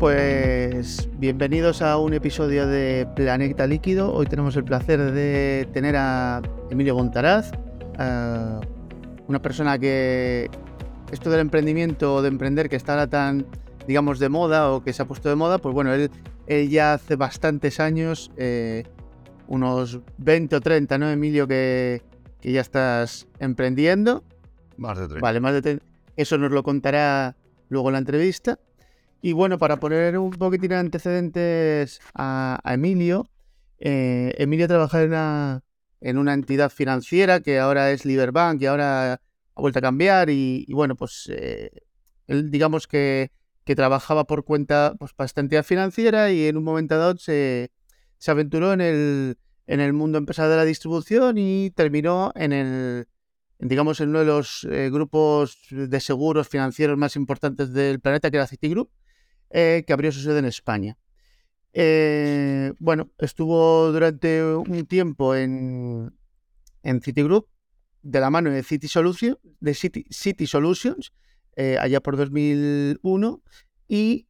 pues 0.00 1.10
bienvenidos 1.18 1.82
a 1.82 1.98
un 1.98 2.14
episodio 2.14 2.66
de 2.66 3.06
Planeta 3.14 3.66
Líquido. 3.66 4.14
Hoy 4.14 4.24
tenemos 4.24 4.56
el 4.56 4.64
placer 4.64 5.12
de 5.12 5.68
tener 5.74 5.94
a 5.94 6.40
Emilio 6.70 6.94
Gontaraz, 6.94 7.52
una 7.98 9.42
persona 9.42 9.78
que 9.78 10.48
esto 11.12 11.28
del 11.28 11.40
emprendimiento 11.40 12.14
o 12.14 12.22
de 12.22 12.28
emprender 12.28 12.70
que 12.70 12.76
está 12.76 12.92
ahora 12.92 13.08
tan, 13.08 13.46
digamos, 13.86 14.18
de 14.18 14.30
moda 14.30 14.72
o 14.72 14.82
que 14.82 14.94
se 14.94 15.02
ha 15.02 15.04
puesto 15.04 15.28
de 15.28 15.34
moda, 15.34 15.58
pues 15.58 15.74
bueno, 15.74 15.92
él, 15.92 16.10
ya 16.70 16.94
hace 16.94 17.16
bastantes 17.16 17.78
años, 17.78 18.32
eh, 18.38 18.84
unos 19.48 20.00
20 20.16 20.56
o 20.56 20.60
30, 20.62 20.96
¿no, 20.96 21.10
Emilio? 21.10 21.46
Que, 21.46 22.02
que 22.40 22.52
ya 22.52 22.62
estás 22.62 23.28
emprendiendo. 23.38 24.24
Más 24.78 24.96
de 24.96 25.08
30. 25.08 25.20
Vale, 25.20 25.40
más 25.40 25.52
de 25.52 25.60
30. 25.60 25.84
Eso 26.16 26.38
nos 26.38 26.52
lo 26.52 26.62
contará 26.62 27.36
luego 27.68 27.90
en 27.90 27.92
la 27.92 27.98
entrevista. 27.98 28.58
Y 29.22 29.32
bueno, 29.32 29.58
para 29.58 29.78
poner 29.78 30.16
un 30.18 30.30
poquitín 30.30 30.70
de 30.70 30.76
antecedentes 30.76 32.00
a, 32.14 32.60
Emilio, 32.64 33.28
eh, 33.78 34.34
Emilio 34.38 34.66
trabaja 34.66 35.02
en 35.02 35.08
una, 35.08 35.62
en 36.00 36.18
una 36.18 36.32
entidad 36.34 36.70
financiera 36.70 37.40
que 37.40 37.58
ahora 37.58 37.90
es 37.90 38.04
Liberbank 38.04 38.62
y 38.62 38.66
ahora 38.66 39.14
ha 39.14 39.20
vuelto 39.60 39.78
a 39.78 39.82
cambiar. 39.82 40.30
Y, 40.30 40.66
bueno, 40.72 40.96
pues 40.96 41.30
eh, 41.32 41.70
él 42.26 42.50
digamos 42.50 42.86
que, 42.86 43.30
trabajaba 43.76 44.24
por 44.24 44.44
cuenta 44.44 44.96
pues, 44.98 45.12
para 45.12 45.26
esta 45.26 45.40
entidad 45.40 45.62
financiera 45.62 46.32
y 46.32 46.48
en 46.48 46.56
un 46.56 46.64
momento 46.64 46.98
dado 46.98 47.16
se, 47.18 47.70
se 48.18 48.32
aventuró 48.32 48.72
en 48.72 48.80
el, 48.80 49.38
en 49.68 49.78
el 49.78 49.92
mundo 49.92 50.18
empresarial 50.18 50.50
de 50.50 50.56
la 50.56 50.64
distribución 50.64 51.38
y 51.38 51.70
terminó 51.70 52.32
en 52.34 52.52
el 52.52 53.06
digamos 53.60 54.00
en 54.00 54.08
uno 54.08 54.18
de 54.18 54.24
los 54.24 54.64
eh, 54.64 54.90
grupos 54.90 55.56
de 55.70 56.00
seguros 56.00 56.48
financieros 56.48 56.98
más 56.98 57.14
importantes 57.14 57.72
del 57.72 58.00
planeta 58.00 58.28
que 58.28 58.38
era 58.38 58.48
Citigroup 58.48 58.90
eh, 59.50 59.82
que 59.84 59.92
abrió 59.92 60.12
su 60.12 60.20
sede 60.20 60.38
en 60.38 60.44
España. 60.44 60.96
Eh, 61.72 62.72
bueno, 62.78 63.10
estuvo 63.18 63.90
durante 63.90 64.44
un 64.44 64.86
tiempo 64.86 65.34
en, 65.34 66.14
en 66.84 67.00
Citigroup 67.00 67.48
de 68.02 68.20
la 68.20 68.30
mano 68.30 68.50
de 68.50 68.62
City 68.62 68.86
Solutions, 68.86 69.38
eh, 71.56 71.76
allá 71.80 72.00
por 72.00 72.16
2001 72.16 73.42
y 73.88 74.26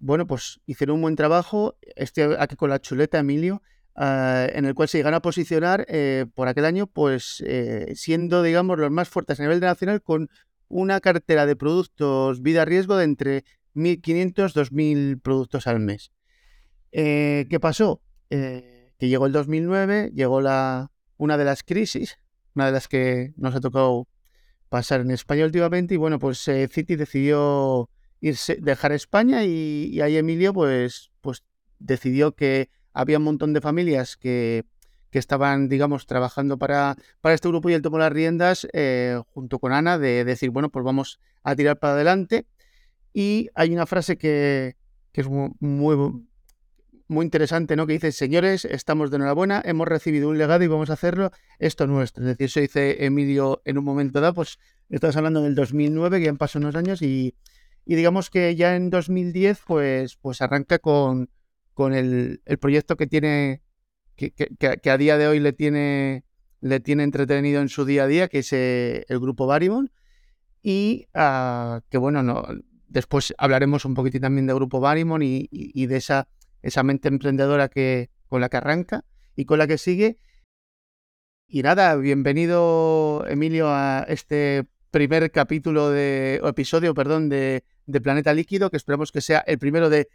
bueno, 0.00 0.26
pues 0.26 0.60
hicieron 0.66 0.96
un 0.96 1.02
buen 1.02 1.16
trabajo. 1.16 1.76
Estoy 1.94 2.34
aquí 2.38 2.56
con 2.56 2.70
la 2.70 2.80
chuleta, 2.80 3.18
Emilio, 3.18 3.62
en 3.94 4.64
el 4.64 4.74
cual 4.74 4.88
se 4.88 4.98
llegaron 4.98 5.16
a 5.16 5.22
posicionar 5.22 5.86
por 6.34 6.48
aquel 6.48 6.64
año, 6.64 6.86
pues 6.86 7.44
siendo, 7.94 8.42
digamos, 8.42 8.78
los 8.78 8.90
más 8.90 9.10
fuertes 9.10 9.38
a 9.38 9.42
nivel 9.42 9.60
nacional 9.60 10.02
con 10.02 10.30
una 10.68 11.00
cartera 11.00 11.44
de 11.44 11.54
productos 11.54 12.40
vida 12.40 12.64
riesgo 12.64 12.96
de 12.96 13.04
entre 13.04 13.44
1.500, 13.74 14.54
2.000 14.54 15.20
productos 15.20 15.66
al 15.66 15.80
mes. 15.80 16.12
Eh, 16.92 17.46
¿Qué 17.48 17.58
pasó? 17.58 18.02
Eh, 18.30 18.92
que 18.98 19.08
llegó 19.08 19.26
el 19.26 19.32
2009, 19.32 20.12
llegó 20.14 20.40
la, 20.40 20.90
una 21.16 21.38
de 21.38 21.44
las 21.44 21.62
crisis, 21.62 22.18
una 22.54 22.66
de 22.66 22.72
las 22.72 22.88
que 22.88 23.32
nos 23.36 23.54
ha 23.54 23.60
tocado 23.60 24.08
pasar 24.68 25.00
en 25.00 25.10
España 25.10 25.44
últimamente, 25.44 25.94
y 25.94 25.96
bueno, 25.96 26.18
pues 26.18 26.46
eh, 26.48 26.68
Citi 26.68 26.96
decidió 26.96 27.90
irse, 28.20 28.58
dejar 28.60 28.92
España 28.92 29.44
y, 29.44 30.00
ahí 30.00 30.16
Emilio 30.16 30.52
pues, 30.52 31.10
pues 31.20 31.42
decidió 31.78 32.32
que 32.32 32.70
había 32.92 33.18
un 33.18 33.24
montón 33.24 33.52
de 33.52 33.60
familias 33.60 34.16
que, 34.16 34.64
que 35.10 35.18
estaban, 35.18 35.68
digamos, 35.68 36.06
trabajando 36.06 36.58
para, 36.58 36.96
para 37.20 37.34
este 37.34 37.48
grupo 37.48 37.68
y 37.70 37.74
él 37.74 37.82
tomó 37.82 37.98
las 37.98 38.12
riendas 38.12 38.68
junto 39.32 39.58
con 39.58 39.72
Ana 39.72 39.98
de 39.98 40.24
decir, 40.24 40.50
bueno, 40.50 40.70
pues 40.70 40.84
vamos 40.84 41.20
a 41.42 41.56
tirar 41.56 41.78
para 41.78 41.94
adelante 41.94 42.46
y 43.12 43.48
hay 43.54 43.72
una 43.72 43.86
frase 43.86 44.16
que, 44.16 44.76
es 45.12 45.28
muy, 45.28 45.50
muy, 47.08 47.24
interesante, 47.24 47.76
¿no? 47.76 47.86
Que 47.86 47.94
dice, 47.94 48.12
señores, 48.12 48.64
estamos 48.64 49.10
de 49.10 49.16
enhorabuena, 49.16 49.60
hemos 49.64 49.86
recibido 49.86 50.30
un 50.30 50.38
legado 50.38 50.64
y 50.64 50.66
vamos 50.66 50.88
a 50.88 50.94
hacerlo 50.94 51.30
esto 51.58 51.86
nuestro. 51.86 52.24
Es 52.24 52.28
decir, 52.28 52.46
eso 52.46 52.60
dice 52.60 53.04
Emilio 53.04 53.60
en 53.64 53.76
un 53.76 53.84
momento 53.84 54.20
dado, 54.20 54.34
pues 54.34 54.58
estás 54.88 55.16
hablando 55.16 55.42
del 55.42 55.54
2009, 55.54 56.18
que 56.18 56.24
ya 56.24 56.30
han 56.30 56.38
pasado 56.38 56.64
unos 56.64 56.74
años 56.74 57.02
y, 57.02 57.34
digamos 57.84 58.30
que 58.30 58.56
ya 58.56 58.76
en 58.76 58.88
2010, 58.88 59.60
pues, 59.66 60.16
pues 60.16 60.40
arranca 60.40 60.78
con, 60.78 61.28
con 61.74 61.92
el, 61.92 62.40
proyecto 62.60 62.96
que 62.96 63.06
tiene, 63.06 63.62
que, 64.16 64.90
a 64.90 64.96
día 64.96 65.18
de 65.18 65.26
hoy 65.26 65.38
le 65.38 65.52
tiene, 65.52 66.24
le 66.62 66.80
tiene 66.80 67.02
entretenido 67.02 67.60
en 67.60 67.68
su 67.68 67.84
día 67.84 68.04
a 68.04 68.06
día, 68.06 68.28
que 68.28 68.38
es 68.38 68.52
eh, 68.54 69.04
el 69.08 69.20
grupo 69.20 69.46
Barimon. 69.46 69.90
Y 70.62 71.08
ah, 71.12 71.82
que 71.90 71.98
bueno, 71.98 72.22
no, 72.22 72.46
Después 72.92 73.32
hablaremos 73.38 73.86
un 73.86 73.94
poquitín 73.94 74.20
también 74.20 74.46
de 74.46 74.52
Grupo 74.52 74.78
Barimon 74.78 75.22
y, 75.22 75.86
de 75.86 75.96
esa, 75.96 76.28
esa 76.60 76.82
mente 76.82 77.08
emprendedora 77.08 77.68
que, 77.68 78.10
con 78.28 78.42
la 78.42 78.50
que 78.50 78.58
arranca 78.58 79.06
y 79.34 79.46
con 79.46 79.58
la 79.58 79.66
que 79.66 79.78
sigue. 79.78 80.18
Y 81.48 81.62
nada, 81.62 81.96
bienvenido 81.96 83.24
Emilio 83.26 83.68
a 83.70 84.04
este 84.08 84.66
primer 84.90 85.30
capítulo 85.30 85.88
de, 85.88 86.38
o 86.42 86.48
episodio, 86.48 86.92
perdón, 86.92 87.30
de, 87.30 87.64
Planeta 88.02 88.34
Líquido, 88.34 88.70
que 88.70 88.76
esperamos 88.76 89.10
que 89.10 89.22
sea 89.22 89.38
el 89.46 89.58
primero 89.58 89.88
de, 89.88 90.08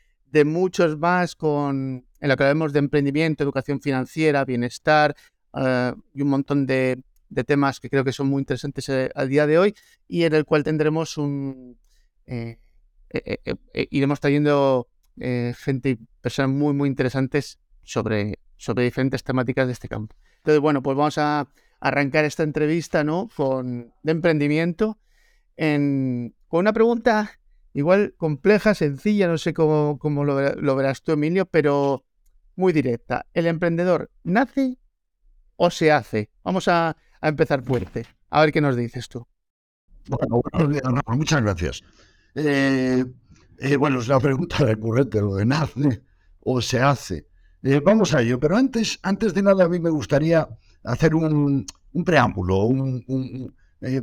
muchos 0.45 0.99
más 0.99 1.35
con, 1.35 2.05
en 2.19 2.29
lo 2.29 2.37
que 2.37 2.43
hablemos 2.43 2.73
de 2.73 2.79
emprendimiento, 2.79 3.43
educación 3.43 3.81
financiera, 3.81 4.45
bienestar 4.45 5.15
eh, 5.55 5.93
y 6.13 6.21
un 6.21 6.29
montón 6.29 6.67
de, 6.67 7.01
temas 7.47 7.79
que 7.79 7.89
creo 7.89 8.03
que 8.03 8.13
son 8.13 8.27
muy 8.27 8.41
interesantes 8.41 8.87
eh, 8.89 9.09
al 9.15 9.29
día 9.29 9.47
de 9.47 9.57
hoy 9.57 9.75
y 10.07 10.23
en 10.23 10.35
el 10.35 10.45
cual 10.45 10.63
tendremos 10.63 11.17
un, 11.17 11.77
eh, 12.27 12.59
eh, 13.09 13.39
eh, 13.45 13.55
eh, 13.73 13.87
iremos 13.91 14.19
trayendo 14.19 14.87
gente 15.19 15.89
y 15.89 15.99
personas 16.21 16.51
muy, 16.51 16.75
muy 16.75 16.87
interesantes 16.87 17.59
sobre, 17.81 18.37
sobre 18.55 18.83
diferentes 18.83 19.23
temáticas 19.23 19.65
de 19.65 19.73
este 19.73 19.87
campo. 19.87 20.15
Entonces, 20.37 20.61
bueno, 20.61 20.83
pues 20.83 20.95
vamos 20.95 21.17
a 21.17 21.47
arrancar 21.79 22.23
esta 22.23 22.43
entrevista 22.43 23.03
¿no? 23.03 23.27
con, 23.35 23.93
de 24.03 24.11
emprendimiento 24.11 24.99
con 25.55 26.59
una 26.59 26.71
pregunta 26.71 27.31
igual 27.73 28.13
compleja, 28.17 28.75
sencilla, 28.75 29.27
no 29.27 29.37
sé 29.37 29.53
cómo, 29.53 29.97
cómo 29.99 30.23
lo, 30.23 30.75
verás 30.75 31.01
tú, 31.01 31.13
Emilio, 31.13 31.45
pero 31.47 32.05
muy 32.55 32.73
directa. 32.73 33.25
¿El 33.33 33.47
emprendedor 33.47 34.11
nace 34.23 34.77
o 35.55 35.71
se 35.71 35.91
hace? 35.91 36.29
Vamos 36.43 36.67
a, 36.67 36.95
empezar 37.21 37.63
fuerte. 37.63 38.05
A 38.29 38.41
ver 38.41 38.51
qué 38.51 38.61
nos 38.61 38.75
dices 38.75 39.09
tú. 39.09 39.27
Bueno, 40.07 40.41
muchas 41.07 41.41
gracias. 41.41 41.83
Eh, 42.39 43.03
eh, 43.57 43.77
bueno, 43.77 43.99
es 43.99 44.07
la 44.07 44.19
pregunta 44.19 44.57
recurrente, 44.57 45.19
lo 45.19 45.35
de 45.35 45.45
nace 45.45 46.03
o 46.41 46.61
se 46.61 46.79
hace. 46.79 47.27
Eh, 47.63 47.81
vamos 47.83 48.13
a 48.13 48.21
ello, 48.21 48.39
pero 48.39 48.55
antes, 48.55 48.99
antes 49.01 49.33
de 49.33 49.41
nada 49.41 49.65
a 49.65 49.69
mí 49.69 49.79
me 49.79 49.89
gustaría 49.89 50.47
hacer 50.83 51.15
un, 51.15 51.65
preámbulo 52.05 52.69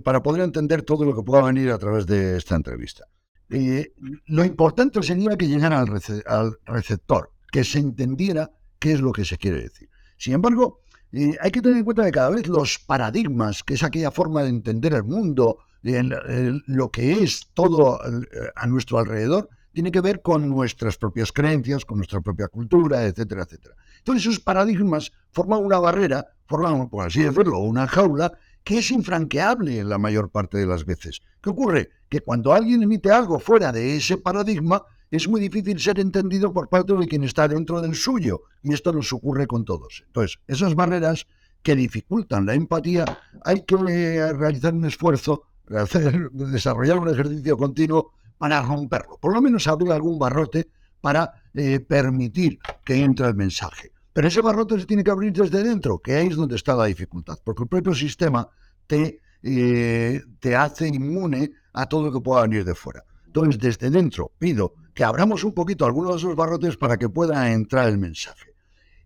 para 0.02 0.20
poder 0.20 0.42
entender 0.42 0.82
todo 0.82 1.04
lo 1.04 1.14
que 1.14 1.22
pueda 1.22 1.44
venir 1.44 1.70
a 1.70 1.78
través 1.78 2.06
de 2.06 2.36
esta 2.36 2.56
entrevista. 2.56 3.04
lo 3.48 4.44
importante 4.44 5.00
sería 5.04 5.36
que 5.36 5.46
llegara 5.46 5.78
al, 5.78 5.88
al, 6.26 6.58
receptor, 6.64 7.30
que 7.52 7.62
se 7.62 7.78
entendiera 7.78 8.50
qué 8.80 8.94
es 8.94 9.00
lo 9.00 9.12
que 9.12 9.24
se 9.24 9.38
quiere 9.38 9.62
decir. 9.62 9.88
Sin 10.18 10.34
embargo, 10.34 10.80
hay 11.12 11.50
que 11.52 11.62
tener 11.62 11.78
en 11.78 11.84
cuenta 11.84 12.04
que 12.04 12.10
cada 12.10 12.30
vez 12.30 12.48
los 12.48 12.80
paradigmas, 12.80 13.62
que 13.62 13.74
es 13.74 13.84
aquella 13.84 14.10
forma 14.10 14.42
de 14.42 14.48
entender 14.48 14.92
el 14.94 15.04
mundo, 15.04 15.58
lo 15.84 16.90
que 16.90 17.12
es 17.12 17.48
todo 17.52 18.00
eh, 18.04 18.26
a 18.56 18.66
nuestro 18.66 18.98
alrededor, 18.98 19.48
tiene 19.72 19.90
que 19.90 20.00
ver 20.00 20.22
con 20.22 20.48
nuestras 20.48 20.96
propias 20.96 21.32
creencias, 21.32 21.84
con 21.84 21.98
nuestra 21.98 22.20
propia 22.20 22.48
cultura, 22.48 23.04
etcétera, 23.04 23.42
etcétera. 23.42 23.74
Entonces 23.98 24.26
esos 24.26 24.40
paradigmas 24.40 25.12
forman 25.32 25.64
una 25.64 25.78
barrera, 25.78 26.26
forman, 26.46 26.88
por 26.88 27.06
así 27.06 27.22
decirlo, 27.22 27.58
una 27.58 27.86
jaula 27.86 28.32
que 28.62 28.78
es 28.78 28.90
infranqueable 28.90 29.84
la 29.84 29.98
mayor 29.98 30.30
parte 30.30 30.58
de 30.58 30.66
las 30.66 30.86
veces. 30.86 31.20
¿Qué 31.42 31.50
ocurre? 31.50 31.90
Que 32.08 32.20
cuando 32.20 32.52
alguien 32.52 32.82
emite 32.82 33.10
algo 33.10 33.38
fuera 33.38 33.72
de 33.72 33.96
ese 33.96 34.16
paradigma, 34.16 34.82
es 35.10 35.28
muy 35.28 35.40
difícil 35.40 35.78
ser 35.78 36.00
entendido 36.00 36.52
por 36.52 36.68
parte 36.68 36.94
de 36.94 37.06
quien 37.06 37.24
está 37.24 37.46
dentro 37.46 37.82
del 37.82 37.94
suyo. 37.94 38.42
Y 38.62 38.72
esto 38.72 38.92
nos 38.92 39.12
ocurre 39.12 39.46
con 39.46 39.64
todos. 39.64 40.02
Entonces, 40.06 40.38
esas 40.46 40.74
barreras 40.74 41.26
que 41.62 41.76
dificultan 41.76 42.46
la 42.46 42.54
empatía, 42.54 43.04
hay 43.44 43.62
que 43.62 43.76
realizar 43.76 44.72
un 44.72 44.84
esfuerzo 44.84 45.44
desarrollar 45.66 46.98
un 46.98 47.08
ejercicio 47.08 47.56
continuo 47.56 48.12
para 48.38 48.62
romperlo, 48.62 49.18
por 49.20 49.32
lo 49.32 49.40
menos 49.40 49.66
abrir 49.66 49.92
algún 49.92 50.18
barrote 50.18 50.68
para 51.00 51.32
eh, 51.54 51.80
permitir 51.80 52.58
que 52.84 52.96
entre 52.96 53.26
el 53.26 53.34
mensaje. 53.34 53.92
Pero 54.12 54.28
ese 54.28 54.40
barrote 54.40 54.78
se 54.78 54.86
tiene 54.86 55.02
que 55.02 55.10
abrir 55.10 55.32
desde 55.32 55.62
dentro, 55.62 55.98
que 55.98 56.14
ahí 56.14 56.28
es 56.28 56.36
donde 56.36 56.56
está 56.56 56.74
la 56.74 56.84
dificultad, 56.84 57.38
porque 57.44 57.64
el 57.64 57.68
propio 57.68 57.94
sistema 57.94 58.48
te, 58.86 59.20
eh, 59.42 60.22
te 60.38 60.56
hace 60.56 60.88
inmune 60.88 61.50
a 61.72 61.86
todo 61.86 62.06
lo 62.06 62.12
que 62.12 62.20
pueda 62.20 62.42
venir 62.42 62.64
de 62.64 62.74
fuera. 62.74 63.04
Entonces, 63.26 63.58
desde 63.58 63.90
dentro 63.90 64.32
pido 64.38 64.74
que 64.94 65.02
abramos 65.02 65.42
un 65.42 65.52
poquito 65.52 65.84
algunos 65.84 66.12
de 66.12 66.18
esos 66.18 66.36
barrotes 66.36 66.76
para 66.76 66.96
que 66.96 67.08
pueda 67.08 67.52
entrar 67.52 67.88
el 67.88 67.98
mensaje. 67.98 68.54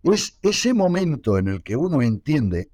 Es 0.03 0.37
ese 0.41 0.73
momento 0.73 1.37
en 1.37 1.47
el 1.47 1.63
que 1.63 1.75
uno 1.75 2.01
entiende 2.01 2.69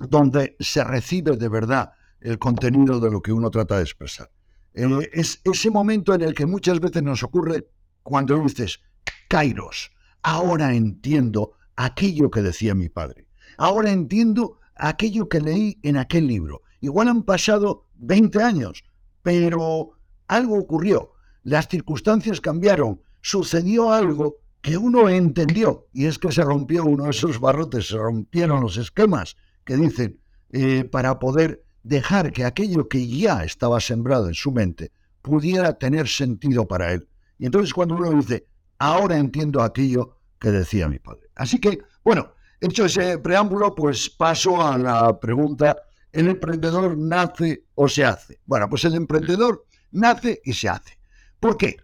donde 0.00 0.56
se 0.58 0.82
recibe 0.82 1.36
de 1.36 1.48
verdad 1.48 1.92
el 2.20 2.38
contenido 2.38 3.00
de 3.00 3.10
lo 3.10 3.20
que 3.20 3.32
uno 3.32 3.50
trata 3.50 3.76
de 3.76 3.82
expresar. 3.82 4.30
Eh, 4.74 5.10
es 5.12 5.40
ese 5.44 5.70
momento 5.70 6.14
en 6.14 6.22
el 6.22 6.34
que 6.34 6.46
muchas 6.46 6.80
veces 6.80 7.02
nos 7.02 7.22
ocurre 7.22 7.66
cuando 8.02 8.38
dices, 8.38 8.80
Kairos, 9.28 9.92
ahora 10.22 10.74
entiendo 10.74 11.52
aquello 11.76 12.30
que 12.30 12.42
decía 12.42 12.74
mi 12.74 12.88
padre. 12.88 13.26
Ahora 13.56 13.90
entiendo 13.90 14.60
aquello 14.74 15.28
que 15.28 15.40
leí 15.40 15.78
en 15.82 15.96
aquel 15.96 16.26
libro. 16.26 16.62
Igual 16.80 17.08
han 17.08 17.22
pasado 17.24 17.86
20 17.96 18.42
años, 18.42 18.84
pero 19.22 19.92
algo 20.28 20.58
ocurrió. 20.58 21.12
Las 21.42 21.68
circunstancias 21.68 22.40
cambiaron. 22.40 23.00
Sucedió 23.20 23.92
algo 23.92 24.36
que 24.60 24.76
uno 24.76 25.08
entendió. 25.08 25.86
Y 25.92 26.06
es 26.06 26.18
que 26.18 26.32
se 26.32 26.42
rompió 26.42 26.84
uno 26.84 27.04
de 27.04 27.10
esos 27.10 27.40
barrotes, 27.40 27.88
se 27.88 27.96
rompieron 27.96 28.62
los 28.62 28.76
esquemas 28.76 29.36
que 29.64 29.76
dicen 29.76 30.20
eh, 30.50 30.84
para 30.84 31.18
poder 31.18 31.64
dejar 31.82 32.32
que 32.32 32.44
aquello 32.44 32.88
que 32.88 33.06
ya 33.06 33.44
estaba 33.44 33.80
sembrado 33.80 34.28
en 34.28 34.34
su 34.34 34.52
mente 34.52 34.92
pudiera 35.22 35.74
tener 35.74 36.08
sentido 36.08 36.66
para 36.66 36.92
él. 36.92 37.08
Y 37.38 37.46
entonces 37.46 37.72
cuando 37.72 37.96
uno 37.96 38.10
dice, 38.10 38.46
ahora 38.78 39.16
entiendo 39.16 39.62
aquello 39.62 40.16
que 40.38 40.50
decía 40.50 40.88
mi 40.88 40.98
padre. 40.98 41.30
Así 41.34 41.58
que, 41.58 41.78
bueno, 42.04 42.32
hecho 42.60 42.86
ese 42.86 43.18
preámbulo, 43.18 43.74
pues 43.74 44.10
paso 44.10 44.60
a 44.62 44.76
la 44.78 45.18
pregunta, 45.18 45.76
¿el 46.12 46.28
emprendedor 46.28 46.96
nace 46.96 47.64
o 47.74 47.88
se 47.88 48.04
hace? 48.04 48.40
Bueno, 48.46 48.68
pues 48.68 48.84
el 48.84 48.94
emprendedor 48.94 49.66
nace 49.92 50.40
y 50.44 50.52
se 50.52 50.68
hace. 50.68 50.98
¿Por 51.38 51.56
qué? 51.56 51.76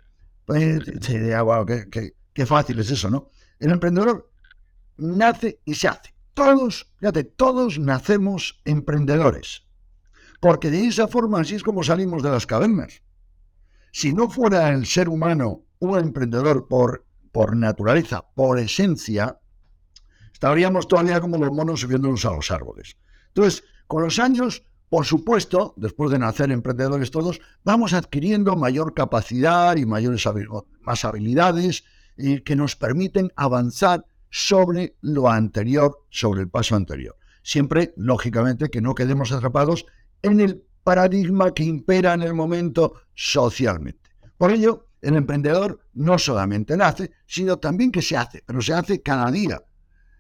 Pues, 0.45 0.81
qué, 1.91 2.15
qué 2.33 2.47
fácil 2.47 2.79
es 2.79 2.91
eso, 2.91 3.11
¿no? 3.11 3.31
El 3.59 3.71
emprendedor 3.73 4.31
nace 4.99 5.61
y 5.65 5.75
se 5.75 5.89
hace. 5.89 6.15
Todos, 6.35 6.93
fíjate, 6.99 7.25
todos 7.25 7.79
nacemos 7.79 8.61
emprendedores. 8.65 9.66
Porque 10.47 10.71
de 10.71 10.87
esa 10.87 11.09
forma 11.09 11.41
así 11.41 11.57
es 11.57 11.65
como 11.65 11.83
salimos 11.83 12.23
de 12.23 12.31
las 12.31 12.47
cavernas. 12.47 13.03
Si 13.91 14.13
no 14.13 14.31
fuera 14.31 14.69
el 14.69 14.87
ser 14.87 15.09
humano 15.09 15.65
un 15.81 15.99
emprendedor 15.99 16.69
por, 16.69 17.05
por 17.33 17.57
naturaleza, 17.57 18.25
por 18.33 18.61
esencia, 18.61 19.41
estaríamos 20.33 20.87
todavía 20.87 21.21
como 21.21 21.37
los 21.37 21.51
monos 21.51 21.81
subiéndonos 21.81 22.25
a 22.27 22.31
los 22.31 22.53
árboles. 22.53 22.97
Entonces, 23.27 23.65
con 23.89 24.05
los 24.05 24.21
años, 24.21 24.63
por 24.89 25.05
supuesto, 25.05 25.75
después 25.77 26.13
de 26.13 26.21
nacer 26.21 26.53
emprendedores 26.53 27.11
todos, 27.11 27.41
vamos 27.65 27.93
adquiriendo 27.93 28.55
mayor 28.55 28.95
capacidad 28.95 29.77
y 29.77 29.85
mayores 29.85 30.29
más 30.83 31.05
habilidades 31.05 31.83
que 32.45 32.55
nos 32.55 32.77
permiten 32.77 33.33
avanzar 33.35 34.07
sobre 34.31 34.95
lo 35.01 35.29
anterior, 35.29 36.05
sobre 36.09 36.43
el 36.43 36.49
paso 36.49 36.77
anterior. 36.77 37.17
Siempre, 37.43 37.95
lógicamente, 37.97 38.71
que 38.71 38.81
no 38.81 38.95
quedemos 38.95 39.33
atrapados 39.33 39.87
en 40.27 40.41
el 40.41 40.65
paradigma 40.83 41.53
que 41.53 41.65
impera 41.65 42.15
en 42.15 42.23
el 42.23 42.35
momento 42.35 42.95
socialmente. 43.15 44.11
Por 44.37 44.51
ello, 44.51 44.89
el 45.01 45.17
emprendedor 45.17 45.81
no 45.95 46.19
solamente 46.19 46.77
nace, 46.77 47.13
sino 47.27 47.59
también 47.59 47.93
que 47.93 48.03
se 48.03 48.17
hace, 48.17 48.43
pero 48.45 48.61
se 48.61 48.75
hace 48.75 49.03
cada 49.03 49.31
día. 49.31 49.63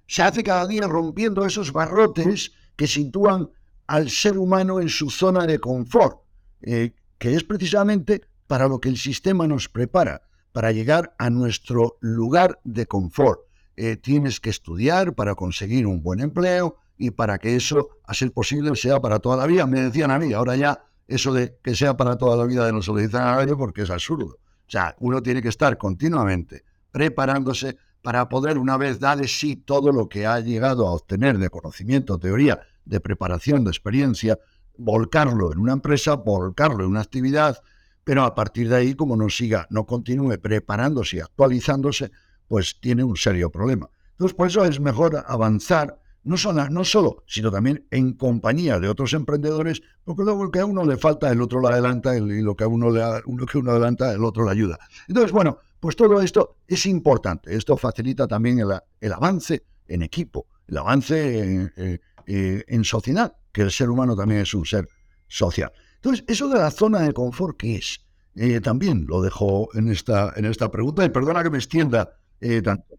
Se 0.07 0.23
hace 0.23 0.43
cada 0.43 0.67
día 0.67 0.87
rompiendo 0.87 1.45
esos 1.45 1.73
barrotes 1.73 2.53
que 2.77 2.87
sitúan 2.87 3.51
al 3.87 4.11
ser 4.11 4.39
humano 4.39 4.81
en 4.81 4.89
su 4.89 5.11
zona 5.11 5.47
de 5.47 5.59
confort, 5.59 6.21
eh, 6.63 6.95
que 7.19 7.35
es 7.35 7.45
precisamente 7.45 8.23
para 8.47 8.69
lo 8.69 8.81
que 8.81 8.89
el 8.89 8.97
sistema 8.97 9.47
nos 9.47 9.69
prepara, 9.69 10.23
para 10.53 10.73
llegar 10.73 11.15
a 11.19 11.31
nuestro 11.31 11.99
lugar 12.01 12.61
de 12.65 12.87
confort. 12.87 13.41
Eh, 13.77 13.97
tienes 13.97 14.41
que 14.41 14.51
estudiar 14.51 15.15
para 15.15 15.35
conseguir 15.35 15.87
un 15.87 16.03
buen 16.03 16.21
empleo, 16.21 16.77
y 16.99 17.11
para 17.11 17.39
que 17.39 17.57
eso, 17.57 17.91
a 18.05 18.15
ser 18.15 18.33
posible, 18.33 18.75
sea 18.77 19.01
para 19.01 19.19
toda 19.19 19.37
la 19.37 19.47
vida. 19.47 19.67
Me 19.67 19.81
decían 19.81 20.11
a 20.11 20.19
mí, 20.19 20.33
ahora 20.33 20.57
ya 20.57 20.85
eso 21.07 21.33
de 21.33 21.59
que 21.63 21.75
sea 21.75 21.97
para 21.97 22.17
toda 22.17 22.37
la 22.37 22.45
vida 22.45 22.71
no 22.73 22.83
se 22.83 22.91
a 22.91 23.09
nadie 23.09 23.55
porque 23.55 23.83
es 23.83 23.91
absurdo. 23.91 24.39
O 24.67 24.71
sea, 24.71 24.97
uno 24.99 25.23
tiene 25.23 25.43
que 25.43 25.49
estar 25.49 25.79
continuamente 25.79 26.65
preparándose 26.91 27.77
para 28.03 28.29
poder, 28.29 28.59
una 28.59 28.77
vez 28.77 29.01
dar 29.01 29.19
de 29.19 29.29
sí 29.29 29.57
todo 29.57 29.93
lo 29.93 30.09
que 30.09 30.27
ha 30.27 30.41
llegado 30.41 30.87
a 30.87 30.93
obtener 30.93 31.39
de 31.39 31.51
conocimiento, 31.51 32.19
teoría, 32.19 32.61
de 32.85 33.01
preparación, 33.01 33.65
de 33.65 33.71
experiencia, 33.71 34.39
volcarlo 34.79 35.53
en 35.53 35.59
una 35.59 35.73
empresa, 35.73 36.15
volcarlo 36.15 36.85
en 36.85 36.91
una 36.91 37.01
actividad, 37.01 37.63
pero 38.05 38.23
a 38.23 38.35
partir 38.35 38.69
de 38.69 38.77
ahí, 38.77 38.95
como 38.95 39.17
no 39.17 39.29
siga, 39.29 39.67
no 39.71 39.87
continúe 39.87 40.39
preparándose 40.41 41.17
y 41.17 41.21
actualizándose, 41.21 42.13
pues 42.47 42.79
tiene 42.81 43.03
un 43.03 43.17
serio 43.17 43.51
problema. 43.51 43.91
Entonces, 44.13 44.37
por 44.37 44.47
eso 44.47 44.65
es 44.65 44.79
mejor 44.79 45.25
avanzar 45.27 45.99
no 46.27 46.37
solo, 46.37 46.69
no 46.69 46.85
solo, 46.85 47.23
sino 47.27 47.53
también 47.53 47.87
en 47.93 48.13
compañía 48.15 48.81
de 48.81 48.89
otros 48.89 49.13
emprendedores, 49.13 49.81
porque 50.05 50.25
luego 50.25 50.45
lo 50.45 50.51
que 50.51 50.59
a 50.59 50.67
uno 50.67 50.85
le 50.85 50.97
falta, 50.97 51.31
el 51.31 51.41
otro 51.41 51.61
lo 51.61 51.69
adelanta, 51.69 52.17
y 52.17 52.43
lo 52.43 52.57
que 52.57 52.65
a 52.65 52.69
uno, 52.69 52.91
le, 52.91 53.01
uno 53.27 53.47
que 53.47 53.59
uno 53.59 53.71
adelanta, 53.71 54.13
el 54.13 54.25
otro 54.25 54.45
le 54.45 54.51
ayuda. 54.51 54.77
Entonces, 55.07 55.31
bueno, 55.31 55.59
pues 55.79 55.95
todo 55.95 56.21
esto 56.21 56.57
es 56.67 56.85
importante. 56.87 57.55
Esto 57.55 57.77
facilita 57.77 58.27
también 58.27 58.59
el, 58.59 59.13
avance 59.13 59.63
en 59.87 60.03
equipo, 60.03 60.47
el 60.67 60.79
avance 60.79 61.39
en, 61.43 62.01
en, 62.27 62.85
sociedad, 62.85 63.33
que 63.53 63.63
el 63.63 63.71
ser 63.71 63.89
humano 63.89 64.17
también 64.17 64.41
es 64.41 64.53
un 64.53 64.67
ser 64.67 64.89
social. 65.29 65.71
Entonces, 65.95 66.25
eso 66.27 66.49
de 66.49 66.59
la 66.59 66.73
zona 66.73 67.03
de 67.03 67.13
confort, 67.13 67.57
¿qué 67.57 67.77
es? 67.77 68.01
Eh, 68.35 68.61
también 68.61 69.07
lo 69.09 69.23
dejo 69.23 69.69
en 69.75 69.91
esta, 69.91 70.33
en 70.35 70.45
esta 70.47 70.73
pregunta, 70.73 71.05
y 71.05 71.09
perdona 71.09 71.45
que 71.45 71.51
me 71.51 71.59
extienda 71.59 72.17
eh, 72.41 72.61
tanto. 72.63 72.97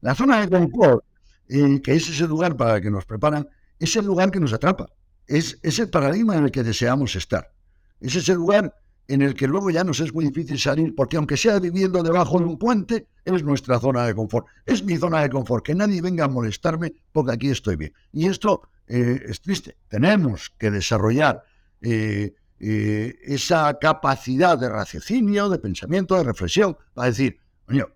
La 0.00 0.14
zona 0.14 0.46
de 0.46 0.48
confort 0.48 1.04
que 1.48 1.94
es 1.94 2.08
ese 2.08 2.26
lugar 2.26 2.56
para 2.56 2.76
el 2.76 2.82
que 2.82 2.90
nos 2.90 3.06
preparan, 3.06 3.48
es 3.78 3.96
el 3.96 4.04
lugar 4.04 4.30
que 4.30 4.40
nos 4.40 4.52
atrapa, 4.52 4.90
es, 5.26 5.58
es 5.62 5.78
el 5.78 5.88
paradigma 5.88 6.36
en 6.36 6.44
el 6.44 6.50
que 6.50 6.62
deseamos 6.62 7.16
estar, 7.16 7.52
es 8.00 8.14
ese 8.14 8.34
lugar 8.34 8.74
en 9.08 9.22
el 9.22 9.34
que 9.34 9.48
luego 9.48 9.70
ya 9.70 9.82
nos 9.84 10.00
es 10.00 10.12
muy 10.12 10.26
difícil 10.26 10.58
salir, 10.58 10.94
porque 10.94 11.16
aunque 11.16 11.38
sea 11.38 11.58
viviendo 11.58 12.02
debajo 12.02 12.38
de 12.38 12.44
un 12.44 12.58
puente, 12.58 13.08
es 13.24 13.42
nuestra 13.42 13.80
zona 13.80 14.04
de 14.04 14.14
confort, 14.14 14.46
es 14.66 14.84
mi 14.84 14.98
zona 14.98 15.22
de 15.22 15.30
confort, 15.30 15.64
que 15.64 15.74
nadie 15.74 16.02
venga 16.02 16.26
a 16.26 16.28
molestarme 16.28 16.92
porque 17.10 17.32
aquí 17.32 17.48
estoy 17.48 17.76
bien. 17.76 17.92
Y 18.12 18.26
esto 18.26 18.68
eh, 18.86 19.22
es 19.26 19.40
triste, 19.40 19.76
tenemos 19.88 20.52
que 20.58 20.70
desarrollar 20.70 21.42
eh, 21.80 22.34
eh, 22.60 23.18
esa 23.22 23.78
capacidad 23.78 24.58
de 24.58 24.68
raciocinio, 24.68 25.48
de 25.48 25.58
pensamiento, 25.58 26.14
de 26.14 26.24
reflexión, 26.24 26.76
para 26.92 27.08
decir, 27.08 27.38
coño, 27.66 27.86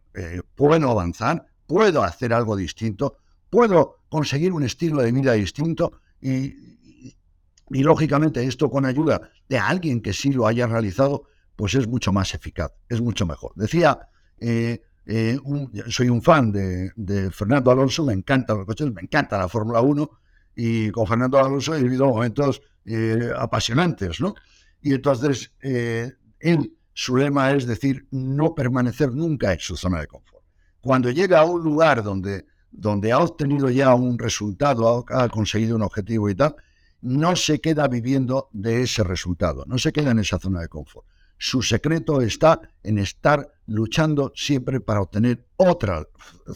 puedo 0.55 0.91
avanzar, 0.91 1.47
puedo 1.67 2.03
hacer 2.03 2.33
algo 2.33 2.57
distinto, 2.57 3.19
puedo 3.53 3.99
conseguir 4.09 4.51
un 4.55 4.63
estilo 4.63 5.03
de 5.03 5.13
vida 5.13 5.35
distinto 5.35 6.01
y, 6.23 6.55
lógicamente 7.69 8.43
esto 8.45 8.71
con 8.71 8.87
ayuda 8.87 9.31
de 9.47 9.59
alguien 9.59 10.01
que 10.01 10.15
sí 10.15 10.33
lo 10.33 10.47
haya 10.47 10.67
realizado, 10.67 11.25
pues 11.55 11.75
es 11.75 11.87
mucho 11.87 12.13
más 12.13 12.35
eficaz, 12.35 12.73
es 12.89 13.03
mucho 13.03 13.27
mejor. 13.27 13.53
Decía, 13.55 14.09
eh, 14.39 14.81
eh, 15.05 15.39
soy 15.89 16.09
un 16.09 16.23
fan 16.23 16.51
de, 16.51 17.31
Fernando 17.31 17.71
Alonso, 17.71 18.05
me 18.07 18.15
encantan 18.15 18.57
los 18.57 18.67
coches, 18.67 18.91
me 18.91 19.03
encanta 19.03 19.37
la 19.37 19.49
Fórmula 19.49 19.83
1 19.83 20.11
y 20.57 20.91
con 20.91 21.07
Fernando 21.07 21.39
Alonso 21.39 21.75
he 21.75 21.83
vivido 21.83 22.07
momentos 22.07 22.63
eh, 22.87 23.31
apasionantes, 23.37 24.19
¿no? 24.21 24.35
Y 24.81 24.95
entonces 24.95 25.53
él, 25.61 26.77
su 26.95 27.17
lema 27.17 27.53
es 27.53 27.67
decir, 27.67 28.07
no 28.13 28.55
permanecer 28.55 29.13
nunca 29.13 29.53
en 29.53 29.61
su 29.61 29.77
zona 29.77 30.01
de 30.01 30.07
confort. 30.07 30.45
Cuando 30.81 31.11
llega 31.11 31.41
a 31.41 31.45
un 31.45 31.63
lugar 31.63 32.03
donde 32.03 32.47
donde 32.73 33.13
ha 33.13 33.19
obtenido 33.19 33.71
ya 33.71 33.95
un 33.95 34.19
resultado, 34.19 35.05
ha, 35.09 35.29
conseguido 35.29 35.77
un 35.77 35.83
objetivo 35.83 36.29
y 36.31 36.35
tal, 36.35 36.57
no 37.03 37.37
se 37.37 37.61
queda 37.61 37.87
viviendo 37.87 38.49
de 38.53 38.83
ese 38.83 39.05
resultado, 39.05 39.65
no 39.67 39.79
se 39.79 39.93
queda 39.93 40.11
en 40.13 40.19
esa 40.19 40.39
zona 40.39 40.61
de 40.61 40.69
confort. 40.69 41.07
Su 41.37 41.63
secreto 41.63 42.21
está 42.21 42.61
en 42.83 42.99
estar 42.99 43.53
luchando 43.67 44.33
siempre 44.35 44.81
para 44.81 45.03
obtener 45.03 45.47
otra 45.57 46.07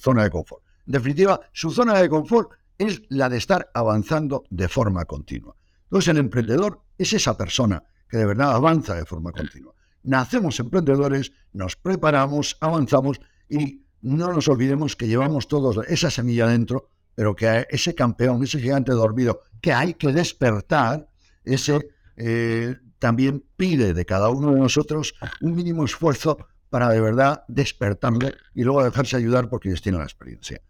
zona 0.00 0.24
de 0.24 0.30
confort. 0.30 0.62
En 0.86 0.92
definitiva, 0.92 1.40
su 1.52 1.70
zona 1.70 1.98
de 1.98 2.08
confort 2.08 2.52
es 2.78 3.02
la 3.08 3.28
de 3.28 3.38
estar 3.38 3.70
avanzando 3.74 4.44
de 4.50 4.68
forma 4.68 5.04
continua. 5.04 5.56
Entonces, 5.84 6.08
el 6.08 6.18
emprendedor 6.18 6.82
es 6.96 7.12
esa 7.12 7.36
persona 7.36 7.82
que 8.08 8.18
de 8.18 8.26
verdad 8.26 8.52
avanza 8.52 8.94
de 8.94 9.04
forma 9.04 9.32
continua. 9.32 9.74
Nacemos 10.04 10.60
emprendedores, 10.60 11.32
nos 11.52 11.74
preparamos, 11.74 12.56
avanzamos 12.60 13.20
y 13.48 13.85
no 14.02 14.32
nos 14.32 14.48
olvidemos 14.48 14.96
que 14.96 15.08
llevamos 15.08 15.48
todos 15.48 15.78
esa 15.88 16.10
semilla 16.10 16.46
dentro, 16.46 16.90
pero 17.14 17.34
que 17.34 17.66
ese 17.70 17.94
campeón, 17.94 18.42
ese 18.42 18.60
gigante 18.60 18.92
dormido, 18.92 19.40
que 19.60 19.72
hay 19.72 19.94
que 19.94 20.12
despertar, 20.12 21.08
ese 21.44 21.88
eh, 22.16 22.76
también 22.98 23.44
pide 23.56 23.94
de 23.94 24.04
cada 24.04 24.28
uno 24.28 24.52
de 24.52 24.60
nosotros 24.60 25.14
un 25.40 25.54
mínimo 25.54 25.84
esfuerzo 25.84 26.38
para 26.70 26.90
de 26.90 27.00
verdad 27.00 27.44
despertarle 27.48 28.34
y 28.54 28.64
luego 28.64 28.84
dejarse 28.84 29.16
ayudar 29.16 29.48
porque 29.48 29.68
ellos 29.68 29.82
tienen 29.82 30.00
la 30.00 30.04
experiencia. 30.06 30.60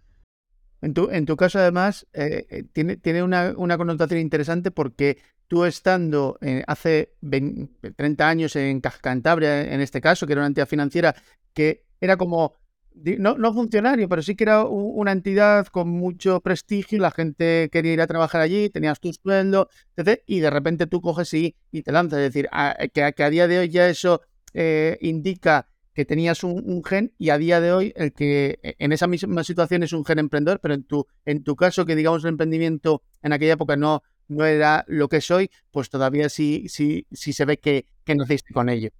En 0.82 0.92
tu, 0.94 1.10
en 1.10 1.24
tu 1.24 1.36
caso, 1.36 1.58
además, 1.58 2.06
eh, 2.12 2.46
eh, 2.50 2.64
tiene, 2.72 2.96
tiene 2.96 3.22
una, 3.22 3.54
connotación 3.54 4.20
interesante 4.20 4.70
porque 4.70 5.18
tú 5.48 5.64
estando 5.64 6.38
hace 6.66 7.14
30 7.96 8.28
años 8.28 8.56
en 8.56 8.80
Cantabria, 8.80 9.72
en 9.72 9.80
este 9.80 10.00
caso, 10.00 10.26
que 10.26 10.34
era 10.34 10.42
una 10.42 10.48
entidad 10.48 10.68
financiera, 10.68 11.14
que 11.54 11.86
era 12.00 12.16
como 12.16 12.54
no, 13.18 13.36
no 13.36 13.52
funcionario, 13.52 14.08
pero 14.08 14.22
sí 14.22 14.34
que 14.34 14.44
era 14.44 14.64
una 14.64 15.12
entidad 15.12 15.66
con 15.66 15.88
mucho 15.88 16.40
prestigio, 16.40 16.98
la 16.98 17.10
gente 17.10 17.68
quería 17.70 17.92
ir 17.92 18.00
a 18.00 18.06
trabajar 18.06 18.40
allí, 18.40 18.70
tenías 18.70 19.00
tu 19.00 19.12
sueldo, 19.12 19.68
etc. 19.96 20.22
Y 20.26 20.40
de 20.40 20.50
repente 20.50 20.86
tú 20.86 21.00
coges 21.00 21.32
y, 21.34 21.54
y 21.70 21.82
te 21.82 21.92
lanzas. 21.92 22.20
Es 22.20 22.32
decir, 22.32 22.48
que, 22.92 23.02
a, 23.02 23.30
día 23.30 23.48
de 23.48 23.58
hoy 23.58 23.68
ya 23.68 23.88
eso 23.88 24.22
eh, 24.54 24.98
indica 25.00 25.68
que 25.92 26.04
tenías 26.04 26.44
un, 26.44 26.82
gen 26.84 27.12
y 27.16 27.30
a 27.30 27.38
día 27.38 27.60
de 27.60 27.72
hoy 27.72 27.92
el 27.96 28.12
que 28.12 28.58
e, 28.62 28.76
en 28.78 28.92
esa 28.92 29.06
misma 29.06 29.44
situación 29.44 29.82
es 29.82 29.92
un 29.92 30.04
gen 30.04 30.18
emprendedor, 30.18 30.60
pero 30.60 30.74
en 30.74 30.84
tu, 30.84 31.06
en 31.24 31.42
tu 31.42 31.56
caso 31.56 31.86
que 31.86 31.96
digamos 31.96 32.22
el 32.24 32.30
emprendimiento 32.30 33.02
en 33.22 33.32
aquella 33.32 33.54
época 33.54 33.76
no, 33.76 34.02
no 34.28 34.44
era 34.44 34.84
lo 34.88 35.08
que 35.08 35.20
soy, 35.20 35.50
pues 35.70 35.88
todavía 35.88 36.28
sí, 36.28 36.66
sí, 36.68 37.06
sí 37.12 37.32
se 37.32 37.46
ve 37.46 37.58
que, 37.58 37.86
que 38.04 38.14
naciste 38.14 38.52
con 38.52 38.68
ello. 38.68 38.90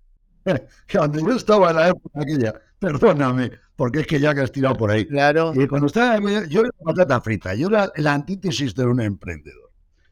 Yo 0.89 1.05
estaba 1.37 1.71
en 1.71 1.91
época 1.91 2.21
perdóname, 2.81 3.53
porque 3.75 4.01
es 4.01 4.07
que 4.07 4.21
ya 4.21 4.35
que 4.35 4.41
has 4.41 4.53
tirado 4.53 4.77
por 4.77 4.91
ahí. 4.91 5.07
Claro. 5.07 5.53
Y 5.55 5.67
cuando 5.67 5.87
estaba, 5.87 6.19
yo 6.47 6.61
era 6.61 6.71
patata 6.85 7.21
frita, 7.21 7.55
yo 7.55 7.69
era 7.69 7.91
la 7.97 8.15
antítesis 8.15 8.75
de 8.75 8.87
un 8.87 9.01
emprendedor. 9.01 9.71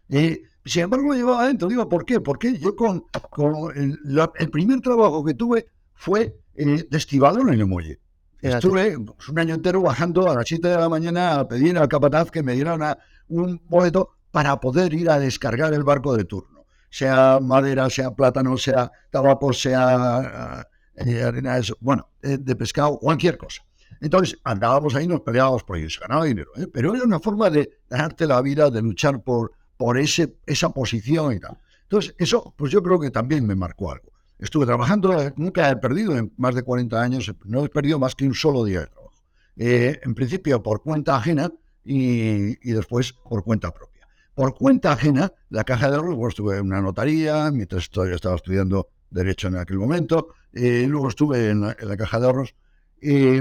Y 0.09 0.43
sin 0.65 0.83
embargo 0.83 1.09
lo 1.09 1.15
llevaba 1.15 1.43
adentro. 1.43 1.69
Digo, 1.69 1.89
¿por 1.89 2.05
qué? 2.05 2.21
Porque 2.21 2.59
yo 2.59 2.75
con, 2.77 3.05
con 3.31 3.77
el, 3.77 3.99
el 4.37 4.51
primer 4.51 4.81
trabajo 4.81 5.25
que 5.25 5.35
tuve 5.35 5.67
fue 5.95 6.37
eh, 6.55 6.87
de 6.89 6.99
estibador 6.99 7.53
en 7.53 7.61
el 7.61 7.67
muelle. 7.67 8.01
Estuve 8.41 8.99
pues, 8.99 9.29
un 9.31 9.39
año 9.39 9.55
entero 9.55 9.81
bajando 9.81 10.31
a 10.31 10.35
las 10.35 10.45
7 10.47 10.69
de 10.69 10.77
la 10.77 10.89
mañana 10.89 11.41
a 11.41 11.49
pedir 11.49 11.79
al 11.79 11.89
capataz 11.89 12.31
que 12.31 12.43
me 12.43 12.53
diera 12.53 12.99
un 13.29 13.61
boleto 13.69 14.11
para 14.31 14.61
poder 14.61 14.93
ir 14.93 15.09
a 15.09 15.19
descargar 15.19 15.73
el 15.73 15.83
barco 15.83 16.15
de 16.15 16.25
turno. 16.25 16.67
Sea 16.91 17.39
madera, 17.41 17.89
sea 17.89 18.11
plátano, 18.11 18.59
sea 18.59 18.93
tabaco, 19.11 19.53
sea 19.53 20.69
eh, 20.97 21.63
bueno, 21.81 22.09
eh, 22.23 22.39
de 22.39 22.57
pescado, 22.57 22.99
cualquier 22.99 23.37
cosa. 23.37 23.63
Entonces 24.01 24.39
andábamos 24.45 24.95
ahí, 24.95 25.07
nos 25.07 25.21
peleábamos 25.21 25.65
por 25.65 25.79
ellos, 25.79 25.99
ganaba 26.01 26.25
dinero. 26.25 26.51
Pero 26.73 26.95
era 26.95 27.05
una 27.05 27.21
forma 27.21 27.49
de 27.51 27.79
darte 27.89 28.27
la 28.27 28.41
vida, 28.43 28.71
de 28.71 28.83
luchar 28.83 29.23
por, 29.23 29.53
por 29.77 29.99
ese, 29.99 30.37
esa 30.47 30.71
posición 30.71 31.33
y 31.33 31.41
tal. 31.41 31.59
Entonces, 31.83 32.15
eso, 32.19 32.55
pues 32.57 32.73
yo 32.73 32.83
creo 32.83 32.99
que 32.99 33.11
también 33.11 33.47
me 33.47 33.55
marcó 33.55 33.93
algo. 33.93 34.13
Estuve 34.39 34.67
trabajando, 34.67 35.23
eh, 35.23 35.33
nunca 35.37 35.71
he 35.71 35.77
perdido 35.77 36.17
en 36.17 36.33
más 36.37 36.55
de 36.55 36.63
40 36.63 37.01
años, 37.01 37.33
no 37.45 37.65
he 37.65 37.69
perdido 37.69 37.99
más 37.99 38.15
que 38.15 38.27
un 38.27 38.35
solo 38.35 38.65
día 38.65 38.81
de 38.81 38.87
trabajo. 38.87 39.23
Eh, 39.57 40.01
en 40.03 40.15
principio 40.15 40.63
por 40.63 40.83
cuenta 40.83 41.17
ajena 41.17 41.53
y, 41.85 42.57
después 42.73 43.13
por 43.13 43.45
cuenta 43.45 43.73
propia. 43.73 44.09
Por 44.35 44.55
cuenta 44.55 44.93
ajena, 44.93 45.33
la 45.51 45.63
caja 45.63 45.89
de 45.89 45.97
ahorros, 45.97 46.17
pues 46.17 46.33
estuve 46.33 46.57
en 46.57 46.67
una 46.67 46.81
notaría, 46.81 47.51
mientras 47.53 47.85
estaba 47.85 48.35
estudiando 48.35 48.89
Derecho 49.15 49.49
en 49.49 49.57
aquel 49.57 49.79
momento, 49.79 50.35
eh, 50.53 50.87
luego 50.89 51.09
estuve 51.09 51.51
en 51.51 51.63
la, 51.63 51.97
caja 51.97 52.21
de 52.21 52.27
ahorros 52.27 52.55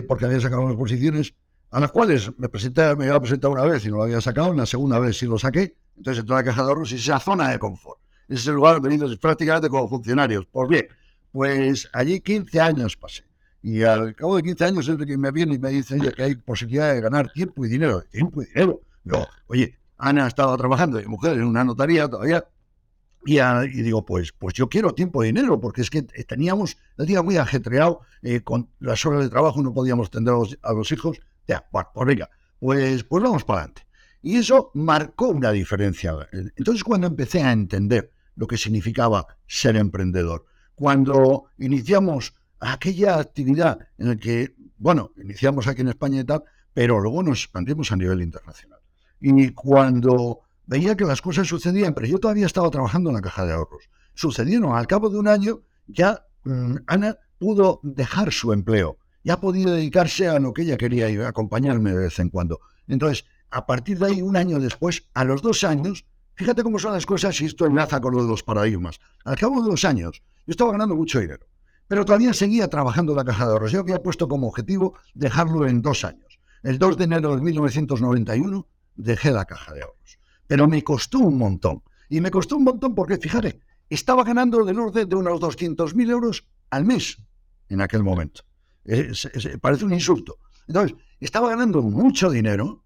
porque 0.08 0.25
había 0.25 0.42
sacado 0.42 0.62
unas 0.62 0.75
posiciones 0.75 1.34
a 1.72 1.80
las 1.80 1.92
cuales 1.92 2.32
me 2.38 2.50
presenté, 2.50 2.96
me 2.96 3.06
había 3.06 3.20
presentado 3.20 3.53
una 3.53 3.63
vez 3.63 3.86
y 3.86 3.89
no 3.89 3.98
lo 3.98 4.03
había 4.03 4.22
sacado, 4.22 4.51
en 4.51 4.58
la 4.58 4.65
segunda 4.65 5.00
vez 5.00 5.18
sí 5.18 5.25
lo 5.25 5.39
saqué, 5.39 5.75
entonces 5.98 6.22
entré 6.22 6.36
a 6.36 6.39
la 6.39 6.44
caja 6.44 6.63
de 6.63 6.70
ahorros 6.70 6.92
y 6.92 6.96
esa 6.96 7.20
zona 7.20 7.50
de 7.50 7.60
confort 7.60 8.03
ese 8.27 8.51
lugar 8.51 8.82
venidos 8.82 9.15
prácticamente 9.18 9.70
como 9.70 9.88
funcionarios. 9.88 10.46
Pues 10.51 10.70
bien, 10.70 10.88
pues 11.32 11.89
allí 11.94 12.20
15 12.20 12.62
años 12.62 12.98
pasé. 12.98 13.24
Y 13.62 13.84
al 13.84 14.13
cabo 14.15 14.36
de 14.36 14.44
15 14.44 14.65
años, 14.65 14.92
que 15.06 15.18
me 15.18 15.32
viene 15.32 15.56
y 15.56 15.60
me 15.60 15.70
dice 15.70 15.98
que 16.15 16.24
hay 16.24 16.36
posibilidad 16.36 16.94
de 16.94 17.01
ganar 17.01 17.32
tiempo 17.32 17.65
y 17.65 17.70
dinero. 17.70 18.01
Tiempo 18.12 18.42
y 18.42 18.46
dinero. 18.46 18.82
Yo, 19.06 19.25
oye, 19.48 19.77
Ana 19.98 20.27
estaba 20.27 20.58
trabajando, 20.58 21.00
mi 21.00 21.06
mujer, 21.06 21.38
en 21.38 21.46
una 21.46 21.63
notaría 21.63 22.10
todavía. 22.10 22.46
Y, 23.25 23.38
digo, 23.82 24.06
pues, 24.06 24.32
pues 24.34 24.53
yo 24.53 24.68
quiero 24.68 24.94
tiempo 24.94 25.24
y 25.24 25.27
dinero, 25.27 25.60
porque 25.60 25.82
es 25.82 25.89
que 25.89 26.01
teníamos 26.01 26.77
el 26.98 27.06
día 27.06 27.22
muy 27.22 27.38
ajetreado, 27.38 28.01
eh, 28.22 28.42
con 28.42 28.70
las 28.80 29.06
horas 29.06 29.24
de 29.24 29.30
trabajo 29.30 29.62
no 29.62 29.74
podíamos 29.74 30.08
atender 30.08 30.34
a 30.62 30.74
los, 30.74 30.92
hijos. 30.92 31.20
Ya, 31.48 31.65
bueno, 31.72 31.89
pues 31.94 32.08
venga, 32.08 32.30
pues, 32.60 33.03
pues 33.03 33.24
vamos 33.24 33.44
para 33.44 33.62
adelante. 33.62 33.86
Y 34.22 34.38
eso 34.38 34.72
marcó 34.74 35.27
una 35.30 35.51
diferencia. 35.51 36.15
Entonces, 36.56 36.84
cuando 36.84 37.08
empecé 37.08 37.42
a 37.44 37.51
entender 37.51 38.12
lo 38.36 38.48
que 38.48 38.58
significaba 38.58 39.27
ser 39.48 39.75
emprendedor. 39.75 40.46
Cuando 40.75 41.46
iniciamos 41.58 42.34
aquella 42.60 43.20
actividad 43.20 43.80
en 43.98 44.10
la 44.10 44.15
que, 44.15 44.56
bueno, 44.77 45.12
iniciamos 45.22 45.68
aquí 45.68 45.82
en 45.82 45.89
España 45.89 46.22
y 46.22 46.24
tal, 46.24 46.44
pero 46.74 47.00
luego 47.00 47.22
nos 47.22 47.44
expandimos 47.44 47.92
a 47.92 47.96
nivel 47.96 48.22
internacional. 48.22 48.80
Y 49.20 49.50
cuando 49.51 50.42
veía 50.65 50.96
que 50.96 51.05
las 51.05 51.22
cosas 51.22 51.48
sucedían, 51.48 51.93
pero 51.93 52.08
yo 52.08 52.20
todavía 52.20 52.46
estaba 52.46 52.70
trabajando 52.70 53.10
en 53.10 53.15
la 53.15 53.22
caja 53.22 53.46
de 53.46 53.53
ahorros, 53.53 53.89
sucedieron 54.13 54.75
al 54.75 54.88
cabo 54.88 55.10
de 55.10 55.17
un 55.17 55.27
año, 55.27 55.62
ya 55.88 56.25
mm, 56.43 56.75
Ana 56.88 57.17
pudo 57.39 57.79
dejar 57.84 58.32
su 58.32 58.53
empleo, 58.53 58.98
ya 59.24 59.39
podía 59.39 59.72
dedicarse 59.72 60.27
a 60.27 60.39
lo 60.39 60.53
que 60.53 60.63
ella 60.63 60.77
quería 60.77 61.10
y 61.10 61.17
acompañarme 61.17 61.91
de 61.91 62.00
vez 62.00 62.20
en 62.20 62.29
cuando. 62.29 62.62
Entonces, 62.88 63.25
a 63.50 63.65
partir 63.65 64.00
de 64.00 64.08
ahí, 64.08 64.22
un 64.22 64.36
año 64.36 64.60
después, 64.60 65.03
a 65.13 65.24
los 65.24 65.41
dos 65.41 65.63
años, 65.63 66.05
Fíjate 66.36 66.63
cómo 66.63 66.79
son 66.79 66.93
las 66.93 67.05
cosas 67.05 67.39
y 67.41 67.46
esto 67.46 67.65
enlaza 67.65 68.01
con 68.01 68.13
lo 68.13 68.24
de 68.24 68.27
los 68.27 68.41
paradigmas. 68.41 69.00
Al 69.24 69.38
cabo 69.38 69.62
de 69.62 69.70
los 69.70 69.86
años, 69.86 70.24
yo 70.48 70.51
estaba 70.51 70.72
ganando 70.72 70.96
mucho 70.96 71.20
dinero, 71.20 71.46
pero 71.88 72.05
todavía 72.05 72.34
seguía 72.34 72.67
trabajando 72.67 73.13
la 73.13 73.24
caja 73.24 73.46
de 73.46 73.51
ahorros. 73.51 73.72
Yo 73.72 73.82
había 73.82 74.01
puesto 74.01 74.27
como 74.27 74.48
objetivo 74.48 74.98
dejarlo 75.13 75.67
en 75.67 75.84
dos 75.84 76.03
años. 76.03 76.39
El 76.63 76.79
2 76.79 76.98
de 76.98 77.03
enero 77.03 77.36
de 77.36 77.41
1991 77.41 78.67
dejé 78.96 79.32
la 79.32 79.46
caja 79.46 79.74
de 79.74 79.84
ahorros. 79.84 80.17
Pero 80.53 80.67
me 80.67 80.83
costó 80.83 81.17
un 81.17 81.39
montón. 81.39 81.81
Y 82.10 82.22
me 82.22 82.29
costó 82.29 82.57
un 82.57 82.63
montón 82.63 82.93
porque, 82.93 83.17
fíjate, 83.17 83.60
estaba 83.89 84.24
ganando 84.24 84.63
del 84.63 84.79
orden 84.79 85.10
de 85.10 85.15
unos 85.15 85.41
200.000 85.41 86.12
euros 86.12 86.45
al 86.69 86.86
mes 86.86 87.17
en 87.69 87.81
aquel 87.81 88.03
momento. 88.03 88.43
parece 89.62 89.86
un 89.86 89.93
insulto. 89.93 90.38
Entonces, 90.67 90.95
estaba 91.19 91.50
ganando 91.50 91.81
mucho 91.81 92.29
dinero. 92.29 92.83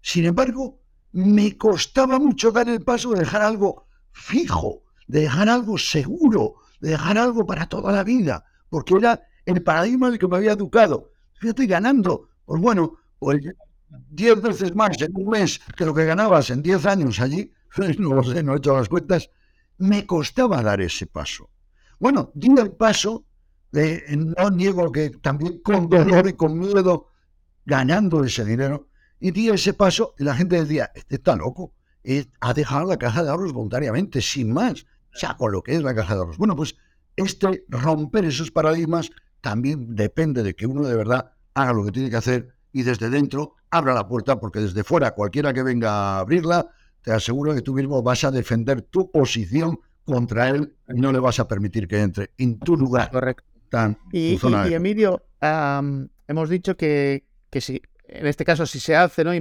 Sin 0.00 0.24
embargo, 0.24 0.80
me 1.12 1.58
costaba 1.58 2.18
mucho 2.18 2.50
dar 2.52 2.70
el 2.70 2.80
paso 2.80 3.10
de 3.10 3.18
dejar 3.18 3.42
algo 3.42 3.86
fijo, 4.10 4.84
de 5.06 5.20
dejar 5.20 5.50
algo 5.50 5.76
seguro, 5.76 6.54
de 6.80 6.92
dejar 6.92 7.18
algo 7.18 7.44
para 7.44 7.68
toda 7.68 7.92
la 7.92 8.02
vida, 8.02 8.46
porque 8.70 8.94
era 8.94 9.20
el 9.44 9.62
paradigma 9.62 10.08
del 10.08 10.18
que 10.18 10.26
me 10.26 10.38
había 10.38 10.52
educado. 10.52 11.10
Fíjate, 11.34 11.66
ganando, 11.66 12.30
pues 12.46 12.62
bueno, 12.62 12.94
pues 13.18 13.42
10 14.10 14.42
veces 14.42 14.74
más 14.74 15.00
en 15.00 15.12
un 15.14 15.28
mes 15.30 15.60
que 15.76 15.84
lo 15.84 15.94
que 15.94 16.04
ganabas 16.04 16.50
en 16.50 16.62
10 16.62 16.86
años 16.86 17.20
allí, 17.20 17.52
no 17.98 18.14
lo 18.14 18.22
sé, 18.22 18.42
no 18.42 18.54
he 18.54 18.58
hecho 18.58 18.76
las 18.76 18.88
cuentas, 18.88 19.30
me 19.78 20.06
costaba 20.06 20.62
dar 20.62 20.80
ese 20.80 21.06
paso. 21.06 21.50
Bueno, 21.98 22.30
di 22.34 22.48
el 22.58 22.72
paso, 22.72 23.24
no 23.72 24.50
niego 24.50 24.92
que 24.92 25.10
también 25.10 25.60
con 25.62 25.88
dolor 25.88 26.28
y 26.28 26.34
con 26.34 26.58
miedo, 26.58 27.08
ganando 27.64 28.22
ese 28.24 28.44
dinero, 28.44 28.88
y 29.18 29.30
di 29.30 29.48
ese 29.48 29.74
paso 29.74 30.14
y 30.18 30.24
la 30.24 30.34
gente 30.34 30.60
decía, 30.60 30.90
este 30.94 31.16
está 31.16 31.34
loco, 31.36 31.72
ha 32.40 32.54
dejado 32.54 32.86
la 32.86 32.98
caja 32.98 33.22
de 33.22 33.30
ahorros 33.30 33.52
voluntariamente, 33.52 34.20
sin 34.20 34.52
más, 34.52 34.86
ya 35.20 35.36
con 35.36 35.52
lo 35.52 35.62
que 35.62 35.74
es 35.74 35.82
la 35.82 35.94
caja 35.94 36.14
de 36.14 36.20
ahorros. 36.20 36.38
Bueno, 36.38 36.54
pues 36.54 36.76
este 37.16 37.64
romper 37.68 38.24
esos 38.24 38.50
paradigmas 38.50 39.10
también 39.40 39.94
depende 39.94 40.42
de 40.42 40.54
que 40.54 40.66
uno 40.66 40.86
de 40.86 40.96
verdad 40.96 41.32
haga 41.54 41.72
lo 41.72 41.84
que 41.84 41.92
tiene 41.92 42.10
que 42.10 42.16
hacer 42.16 42.54
y 42.72 42.82
desde 42.82 43.08
dentro 43.10 43.54
abra 43.76 43.92
la 43.92 44.06
puerta, 44.06 44.38
porque 44.38 44.60
desde 44.60 44.84
fuera 44.84 45.10
cualquiera 45.12 45.52
que 45.52 45.62
venga 45.62 45.90
a 45.90 46.18
abrirla, 46.20 46.68
te 47.02 47.12
aseguro 47.12 47.54
que 47.54 47.62
tú 47.62 47.74
mismo 47.74 48.02
vas 48.02 48.24
a 48.24 48.30
defender 48.30 48.82
tu 48.82 49.10
posición 49.10 49.80
contra 50.04 50.48
él 50.48 50.74
y 50.88 51.00
no 51.00 51.12
le 51.12 51.18
vas 51.18 51.40
a 51.40 51.48
permitir 51.48 51.88
que 51.88 52.00
entre 52.00 52.30
en 52.38 52.58
tu 52.58 52.76
lugar. 52.76 53.10
Correcto. 53.10 53.44
y, 54.12 54.38
Emilio, 54.72 55.22
hemos 55.40 56.48
dicho 56.48 56.76
que, 56.76 57.26
que 57.50 57.60
si 57.60 57.82
en 58.06 58.26
este 58.26 58.44
caso 58.44 58.64
si 58.66 58.78
se 58.78 58.94
hace, 58.94 59.24
¿no? 59.24 59.32
Eh, 59.32 59.40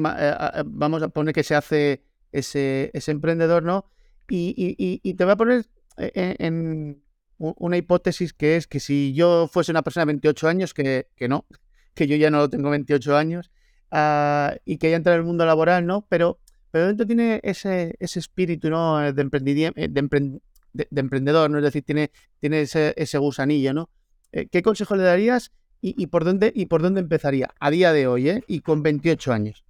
vamos 0.65 1.03
a 1.03 1.09
poner 1.09 1.33
que 1.33 1.43
se 1.43 1.53
hace 1.53 2.03
ese, 2.31 2.89
ese 2.93 3.11
emprendedor, 3.11 3.63
¿no? 3.63 3.85
Y, 4.29 5.13
te 5.13 5.23
voy 5.23 5.33
a 5.33 5.35
poner 5.35 5.65
eh, 5.97 6.35
en, 6.39 7.03
una 7.37 7.77
hipótesis 7.77 8.33
que 8.33 8.55
es 8.55 8.67
que 8.67 8.79
si 8.79 9.13
yo 9.13 9.47
fuese 9.51 9.71
una 9.71 9.83
persona 9.83 10.05
de 10.05 10.13
28 10.13 10.47
años, 10.47 10.73
que, 10.73 11.07
que 11.15 11.27
no, 11.27 11.45
que 11.93 12.07
yo 12.07 12.15
ya 12.15 12.31
no 12.31 12.49
tengo 12.49 12.69
28 12.69 13.15
años, 13.15 13.51
ah, 13.93 14.55
y 14.65 14.77
que 14.77 14.89
ya 14.91 14.97
entra 14.97 15.13
en 15.13 15.19
el 15.19 15.25
mundo 15.25 15.45
laboral, 15.45 15.85
¿no? 15.85 16.05
Pero, 16.09 16.39
pero 16.71 16.87
dentro 16.87 17.07
tiene 17.07 17.39
ese, 17.43 17.95
ese 17.99 18.19
espíritu, 18.19 18.69
¿no? 18.69 18.99
De, 18.99 19.09
eh, 19.09 19.87
de, 19.87 20.87
de, 20.89 20.99
emprendedor, 20.99 21.49
¿no? 21.49 21.59
Es 21.59 21.63
decir, 21.63 21.83
tiene, 21.83 22.11
tiene 22.39 22.61
ese, 22.61 22.93
ese 22.97 23.17
gusanillo, 23.17 23.73
¿no? 23.73 23.89
¿Qué 24.31 24.63
consejo 24.63 24.95
le 24.95 25.03
darías 25.03 25.51
y, 25.85 26.07
por 26.07 26.23
dónde, 26.23 26.53
¿Y 26.55 26.67
por 26.67 26.81
dónde 26.81 27.01
empezaría? 27.01 27.53
A 27.59 27.69
día 27.69 27.91
de 27.91 28.07
hoy, 28.07 28.29
¿eh? 28.29 28.43
Y 28.47 28.61
con 28.61 28.81
28 28.81 29.33
años. 29.33 29.65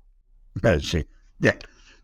Eh, 0.61 0.77
sí, 0.79 1.07
bien. 1.39 1.57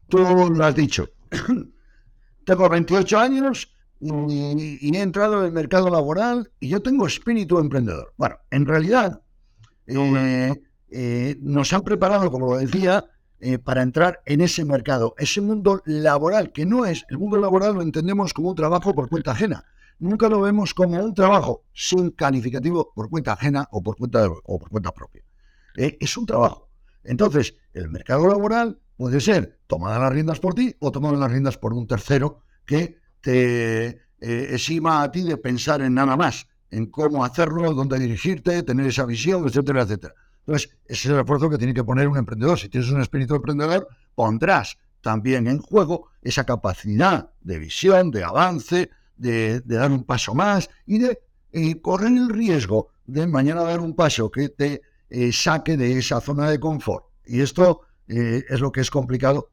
Tú 0.08 0.18
lo 0.18 0.66
has 0.66 0.76
dicho. 0.76 1.08
tengo 2.46 2.68
28 2.68 3.20
años 3.20 3.72
y, 4.00 4.96
he 4.96 5.02
entrado 5.02 5.42
en 5.42 5.46
el 5.46 5.52
mercado 5.52 5.92
laboral 5.92 6.52
y 6.60 6.70
yo 6.70 6.82
tengo 6.82 7.06
espíritu 7.06 7.60
emprendedor. 7.60 8.14
Bueno, 8.18 8.38
en 8.50 8.66
realidad 8.66 9.22
eh, 9.86 10.54
eh, 10.92 11.38
nos 11.42 11.74
han 11.74 11.82
preparado, 11.82 12.32
como 12.32 12.54
lo 12.54 12.58
decía, 12.58 13.06
para 13.64 13.84
entrar 13.84 14.20
en 14.26 14.42
ese 14.42 14.66
mercado, 14.66 15.16
ese 15.18 15.40
mundo 15.40 15.82
laboral, 15.86 16.52
que 16.52 16.66
no 16.66 16.86
es, 16.86 17.06
el 17.10 17.18
mundo 17.18 17.38
laboral 17.38 17.74
lo 17.74 17.82
entendemos 17.82 18.34
como 18.34 18.50
un 18.50 18.56
trabajo 18.56 18.94
por 18.94 19.08
cuenta 19.08 19.32
ajena 19.32 19.64
nunca 20.00 20.30
lo 20.30 20.42
vemos 20.42 20.74
como 20.74 21.04
un 21.04 21.14
trabajo 21.14 21.66
sin 21.74 22.12
calificativo 22.12 22.92
por 22.96 23.10
cuenta 23.10 23.34
ajena 23.34 23.68
o 23.72 23.84
por 23.84 23.98
cuenta, 23.98 24.28
o 24.28 24.60
por 24.60 24.70
cuenta 24.70 24.92
propia. 24.94 25.24
Eh, 25.76 25.98
es 26.00 26.18
un 26.18 26.26
trabajo. 26.26 26.70
Entonces, 27.04 27.56
el 27.74 27.90
mercado 27.90 28.28
laboral 28.28 28.80
puede 28.98 29.22
ser 29.22 29.60
tomar 29.68 30.00
las 30.00 30.12
riendas 30.12 30.40
por 30.40 30.54
ti 30.54 30.76
o 30.80 30.92
tomar 30.92 31.14
las 31.14 31.32
riendas 31.32 31.58
por 31.58 31.74
un 31.74 31.88
tercero 31.88 32.42
que 32.66 32.98
te 33.22 33.88
eh, 33.88 34.00
exima 34.20 35.04
a 35.04 35.12
ti 35.12 35.24
de 35.24 35.38
pensar 35.38 35.82
en 35.82 35.94
nada 35.94 36.18
más 36.18 36.48
en 36.72 36.88
cómo 36.88 37.26
hacerlo, 37.26 37.74
dónde 37.74 37.98
dirigirte, 38.00 38.64
tener 38.64 38.86
esa 38.86 39.06
visión, 39.06 39.48
etcétera, 39.48 39.84
etcétera. 39.84 40.14
Entonces, 40.50 40.72
ese 40.88 41.10
es 41.10 41.14
el 41.14 41.20
esfuerzo 41.20 41.48
que 41.48 41.60
tiene 41.60 41.76
que 41.76 41.84
poner 41.84 42.08
un 42.08 42.18
emprendedor. 42.18 42.58
Si 42.58 42.70
tienes 42.70 42.90
un 42.90 43.02
espíritu 43.02 43.36
emprendedor, 43.36 43.88
pondrás 44.16 44.80
también 45.00 45.46
en 45.46 45.60
juego 45.60 46.08
esa 46.24 46.44
capacidad 46.44 47.30
de 47.42 47.60
visión, 47.60 48.10
de 48.10 48.24
avance, 48.24 48.90
de, 49.16 49.62
dar 49.62 49.92
un 49.92 50.06
paso 50.06 50.34
más 50.34 50.72
y 50.88 50.98
de 50.98 51.20
correr 51.84 52.14
el 52.14 52.30
riesgo 52.30 52.88
de 53.06 53.28
mañana 53.28 53.62
dar 53.62 53.80
un 53.80 53.96
paso 53.96 54.32
que 54.32 54.50
te 54.50 54.82
eh, 55.12 55.32
saque 55.32 55.78
de 55.78 56.00
esa 56.00 56.20
zona 56.20 56.50
de 56.50 56.60
confort. 56.60 57.06
Y 57.28 57.42
esto 57.42 57.82
eh, 58.08 58.44
es 58.50 58.60
lo 58.60 58.72
que 58.72 58.82
es 58.82 58.90
complicado. 58.90 59.52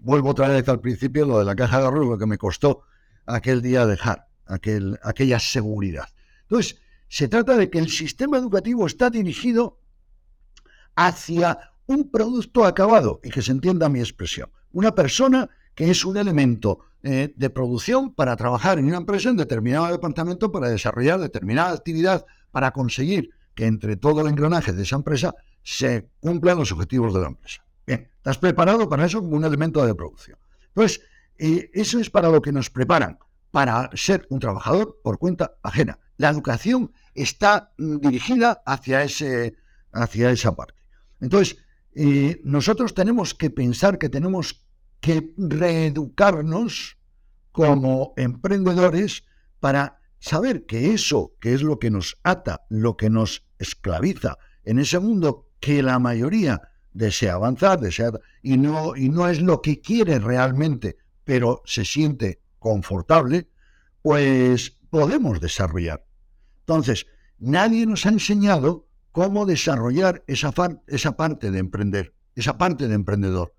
vuelvo 0.00 0.30
otra 0.30 0.48
vez 0.48 0.66
al 0.70 0.80
principio, 0.80 1.26
lo 1.26 1.40
de 1.40 1.44
la 1.44 1.56
caja 1.56 1.78
de 1.78 1.84
ahorro, 1.84 2.16
que 2.16 2.24
me 2.24 2.38
costó 2.38 2.84
aquel 3.26 3.60
día 3.60 3.84
dejar, 3.84 4.28
aquel, 4.46 4.98
aquella 5.02 5.40
seguridad. 5.40 6.08
Entonces, 6.44 6.80
se 7.06 7.28
trata 7.28 7.54
de 7.58 7.68
que 7.68 7.78
el 7.78 7.90
sistema 7.90 8.38
educativo 8.38 8.86
está 8.86 9.10
dirigido 9.10 9.78
hacia 10.98 11.56
un 11.86 12.10
producto 12.10 12.64
acabado, 12.64 13.20
y 13.22 13.30
que 13.30 13.40
se 13.40 13.52
entienda 13.52 13.88
mi 13.88 14.00
expresión. 14.00 14.50
Una 14.72 14.94
persona 14.96 15.48
que 15.76 15.88
es 15.90 16.04
un 16.04 16.16
elemento 16.16 16.80
eh, 17.04 17.32
de 17.36 17.50
producción 17.50 18.12
para 18.12 18.34
trabajar 18.34 18.80
en 18.80 18.86
una 18.86 18.96
empresa 18.96 19.30
en 19.30 19.36
determinado 19.36 19.86
departamento 19.86 20.50
para 20.50 20.68
desarrollar 20.68 21.20
determinada 21.20 21.72
actividad 21.72 22.26
para 22.50 22.72
conseguir 22.72 23.30
que 23.54 23.66
entre 23.66 23.96
todo 23.96 24.22
el 24.22 24.26
engranaje 24.26 24.72
de 24.72 24.82
esa 24.82 24.96
empresa 24.96 25.36
se 25.62 26.08
cumplan 26.18 26.58
los 26.58 26.72
objetivos 26.72 27.14
de 27.14 27.20
la 27.20 27.28
empresa. 27.28 27.64
Bien, 27.86 28.10
¿estás 28.16 28.38
preparado 28.38 28.88
para 28.88 29.06
eso 29.06 29.20
como 29.20 29.36
un 29.36 29.44
elemento 29.44 29.86
de 29.86 29.94
producción? 29.94 30.36
Entonces, 30.66 31.00
eh, 31.38 31.70
eso 31.74 32.00
es 32.00 32.10
para 32.10 32.28
lo 32.28 32.42
que 32.42 32.50
nos 32.50 32.70
preparan, 32.70 33.20
para 33.52 33.88
ser 33.94 34.26
un 34.30 34.40
trabajador 34.40 34.98
por 35.04 35.18
cuenta 35.18 35.54
ajena. 35.62 36.00
La 36.16 36.28
educación 36.28 36.90
está 37.14 37.72
mm, 37.78 37.98
dirigida 37.98 38.62
hacia, 38.66 39.04
ese, 39.04 39.54
hacia 39.92 40.32
esa 40.32 40.56
parte. 40.56 40.77
Entonces, 41.20 41.58
eh, 41.94 42.40
nosotros 42.44 42.94
tenemos 42.94 43.34
que 43.34 43.50
pensar 43.50 43.98
que 43.98 44.08
tenemos 44.08 44.66
que 45.00 45.32
reeducarnos 45.36 46.98
como 47.52 48.12
emprendedores 48.16 49.24
para 49.60 50.00
saber 50.20 50.66
que 50.66 50.92
eso, 50.92 51.34
que 51.40 51.54
es 51.54 51.62
lo 51.62 51.78
que 51.78 51.90
nos 51.90 52.18
ata, 52.22 52.62
lo 52.68 52.96
que 52.96 53.10
nos 53.10 53.46
esclaviza 53.58 54.38
en 54.64 54.78
ese 54.78 54.98
mundo 54.98 55.50
que 55.60 55.82
la 55.82 55.98
mayoría 55.98 56.60
desea 56.92 57.34
avanzar, 57.34 57.80
desea, 57.80 58.12
y 58.42 58.56
no, 58.58 58.96
y 58.96 59.08
no 59.08 59.28
es 59.28 59.40
lo 59.40 59.62
que 59.62 59.80
quiere 59.80 60.18
realmente, 60.18 60.96
pero 61.24 61.62
se 61.64 61.84
siente 61.84 62.40
confortable, 62.58 63.48
pues 64.02 64.78
podemos 64.90 65.40
desarrollar. 65.40 66.04
Entonces, 66.60 67.06
nadie 67.38 67.86
nos 67.86 68.06
ha 68.06 68.10
enseñado 68.10 68.87
cómo 69.12 69.46
desarrollar 69.46 70.22
esa, 70.26 70.52
esa 70.86 71.16
parte 71.16 71.50
de 71.50 71.58
emprender, 71.58 72.14
esa 72.34 72.58
parte 72.58 72.88
de 72.88 72.94
emprendedor. 72.94 73.54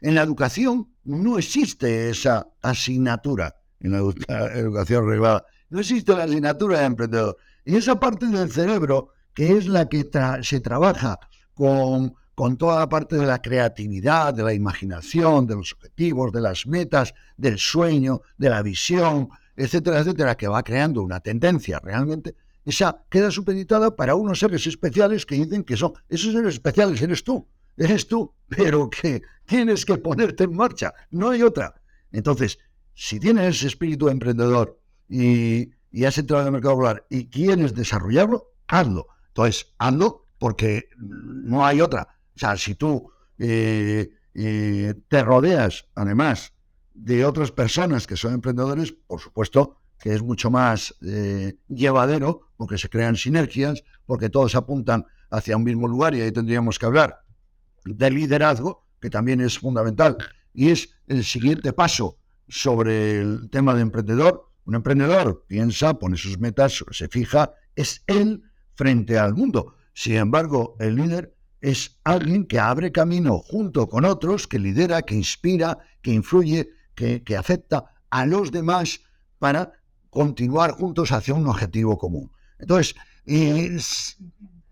En 0.00 0.14
la 0.14 0.22
educación 0.22 0.94
no 1.04 1.38
existe 1.38 2.10
esa 2.10 2.48
asignatura, 2.62 3.56
en 3.80 3.92
la 3.92 3.98
educación 4.54 5.06
reglada, 5.06 5.44
no 5.68 5.80
existe 5.80 6.14
la 6.14 6.24
asignatura 6.24 6.80
de 6.80 6.86
emprendedor. 6.86 7.36
Y 7.64 7.76
esa 7.76 8.00
parte 8.00 8.26
del 8.26 8.50
cerebro, 8.50 9.10
que 9.34 9.56
es 9.56 9.66
la 9.66 9.88
que 9.88 10.08
se 10.42 10.60
trabaja 10.60 11.18
con, 11.54 12.14
con 12.34 12.56
toda 12.56 12.80
la 12.80 12.88
parte 12.88 13.16
de 13.16 13.26
la 13.26 13.40
creatividad, 13.40 14.34
de 14.34 14.42
la 14.42 14.54
imaginación, 14.54 15.46
de 15.46 15.56
los 15.56 15.72
objetivos, 15.74 16.32
de 16.32 16.40
las 16.40 16.66
metas, 16.66 17.14
del 17.36 17.58
sueño, 17.58 18.22
de 18.38 18.50
la 18.50 18.62
visión, 18.62 19.28
etcétera, 19.56 20.00
etcétera, 20.00 20.36
que 20.36 20.48
va 20.48 20.62
creando 20.62 21.02
una 21.02 21.20
tendencia 21.20 21.78
realmente, 21.80 22.34
esa 22.70 23.04
queda 23.10 23.30
supeditada 23.30 23.94
para 23.94 24.14
unos 24.14 24.38
seres 24.38 24.66
especiales 24.66 25.26
que 25.26 25.36
dicen 25.36 25.62
que 25.62 25.76
son, 25.76 25.92
esos 26.08 26.32
seres 26.32 26.54
especiales 26.54 27.00
eres 27.02 27.22
tú, 27.22 27.46
eres 27.76 28.08
tú, 28.08 28.32
pero 28.48 28.88
que 28.88 29.22
tienes 29.44 29.84
que 29.84 29.98
ponerte 29.98 30.44
en 30.44 30.56
marcha, 30.56 30.94
no 31.10 31.30
hay 31.30 31.42
otra. 31.42 31.80
Entonces, 32.10 32.58
si 32.94 33.20
tienes 33.20 33.56
ese 33.56 33.68
espíritu 33.68 34.08
emprendedor 34.08 34.80
y, 35.08 35.70
has 36.06 36.18
entrado 36.18 36.42
en 36.42 36.48
el 36.48 36.52
mercado 36.52 36.74
laboral 36.74 37.04
y 37.10 37.26
quieres 37.26 37.74
desarrollarlo, 37.74 38.52
hazlo. 38.68 39.08
Entonces, 39.28 39.72
hazlo 39.78 40.26
porque 40.38 40.88
no 40.98 41.64
hay 41.66 41.80
otra. 41.80 42.16
O 42.36 42.38
sea, 42.38 42.56
si 42.56 42.74
tú 42.74 43.10
eh, 43.38 44.10
eh, 44.34 44.94
te 45.08 45.22
rodeas, 45.22 45.86
además, 45.94 46.52
de 46.94 47.24
otras 47.24 47.50
personas 47.50 48.06
que 48.06 48.16
son 48.16 48.34
emprendedores, 48.34 48.92
por 48.92 49.20
supuesto 49.20 49.80
que 50.00 50.14
es 50.14 50.22
mucho 50.22 50.50
más 50.50 50.94
eh, 51.02 51.56
llevadero, 51.68 52.48
porque 52.56 52.78
se 52.78 52.88
crean 52.88 53.16
sinergias, 53.16 53.84
porque 54.06 54.30
todos 54.30 54.54
apuntan 54.54 55.06
hacia 55.30 55.56
un 55.56 55.64
mismo 55.64 55.86
lugar 55.86 56.14
y 56.14 56.22
ahí 56.22 56.32
tendríamos 56.32 56.78
que 56.78 56.86
hablar 56.86 57.20
de 57.84 58.10
liderazgo, 58.10 58.86
que 59.00 59.10
también 59.10 59.40
es 59.40 59.58
fundamental, 59.58 60.16
y 60.52 60.70
es 60.70 60.90
el 61.06 61.24
siguiente 61.24 61.72
paso 61.72 62.18
sobre 62.48 63.20
el 63.20 63.48
tema 63.50 63.74
de 63.74 63.82
emprendedor. 63.82 64.50
Un 64.64 64.74
emprendedor 64.74 65.44
piensa, 65.46 65.94
pone 65.94 66.16
sus 66.16 66.38
metas, 66.38 66.84
se 66.90 67.08
fija, 67.08 67.52
es 67.76 68.02
él 68.06 68.42
frente 68.74 69.18
al 69.18 69.34
mundo. 69.34 69.74
Sin 69.94 70.16
embargo, 70.16 70.76
el 70.80 70.96
líder 70.96 71.34
es 71.60 71.98
alguien 72.04 72.46
que 72.46 72.58
abre 72.58 72.92
camino 72.92 73.38
junto 73.38 73.88
con 73.88 74.04
otros, 74.04 74.46
que 74.46 74.58
lidera, 74.58 75.02
que 75.02 75.14
inspira, 75.14 75.78
que 76.02 76.12
influye, 76.12 76.70
que, 76.94 77.22
que 77.22 77.36
acepta 77.36 77.84
a 78.10 78.26
los 78.26 78.50
demás 78.50 79.00
para 79.38 79.72
continuar 80.10 80.72
juntos 80.72 81.12
hacia 81.12 81.34
un 81.34 81.46
objetivo 81.46 81.96
común. 81.96 82.30
Entonces, 82.58 82.94
eh, 83.24 83.78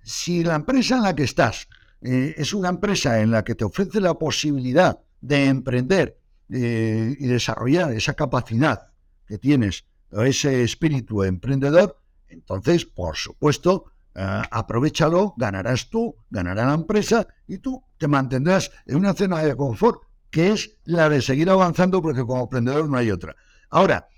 si 0.03 0.43
la 0.43 0.57
empresa 0.57 0.97
en 0.97 1.03
la 1.03 1.15
que 1.15 1.25
estás 1.25 1.69
eh, 2.03 2.35
es 2.37 2.53
una 2.53 2.69
empresa 2.69 3.21
en 3.21 3.31
la 3.31 3.45
que 3.45 3.55
te 3.55 3.65
ofrece 3.65 4.01
la 4.01 4.15
posibilidad 4.15 4.99
de 5.21 5.47
emprender 5.47 6.19
eh, 6.51 7.17
y 7.19 7.27
desarrollar 7.27 7.93
esa 7.93 8.15
capacidad 8.15 8.89
que 9.27 9.39
tienes, 9.39 9.85
ese 10.11 10.63
espíritu 10.63 11.23
emprendedor, 11.23 12.01
entonces, 12.29 12.85
por 12.85 13.17
supuesto, 13.17 13.93
aprovechalo, 14.15 15.35
ganarás 15.37 15.91
tú, 15.91 16.17
ganará 16.29 16.67
la 16.67 16.75
empresa 16.75 17.29
y 17.47 17.59
tú 17.59 17.85
te 17.99 18.09
mantendrás 18.09 18.71
en 18.87 18.97
una 18.97 19.15
zona 19.15 19.43
de 19.43 19.55
confort 19.55 20.03
que 20.31 20.53
es 20.53 20.77
la 20.85 21.09
de 21.09 21.23
seguir 21.23 21.49
avanzando 21.49 22.03
porque 22.03 22.25
como 22.25 22.43
emprendedor 22.43 22.89
no 22.89 22.97
hay 22.97 23.11
otra. 23.13 23.37
Ahora, 23.71 24.09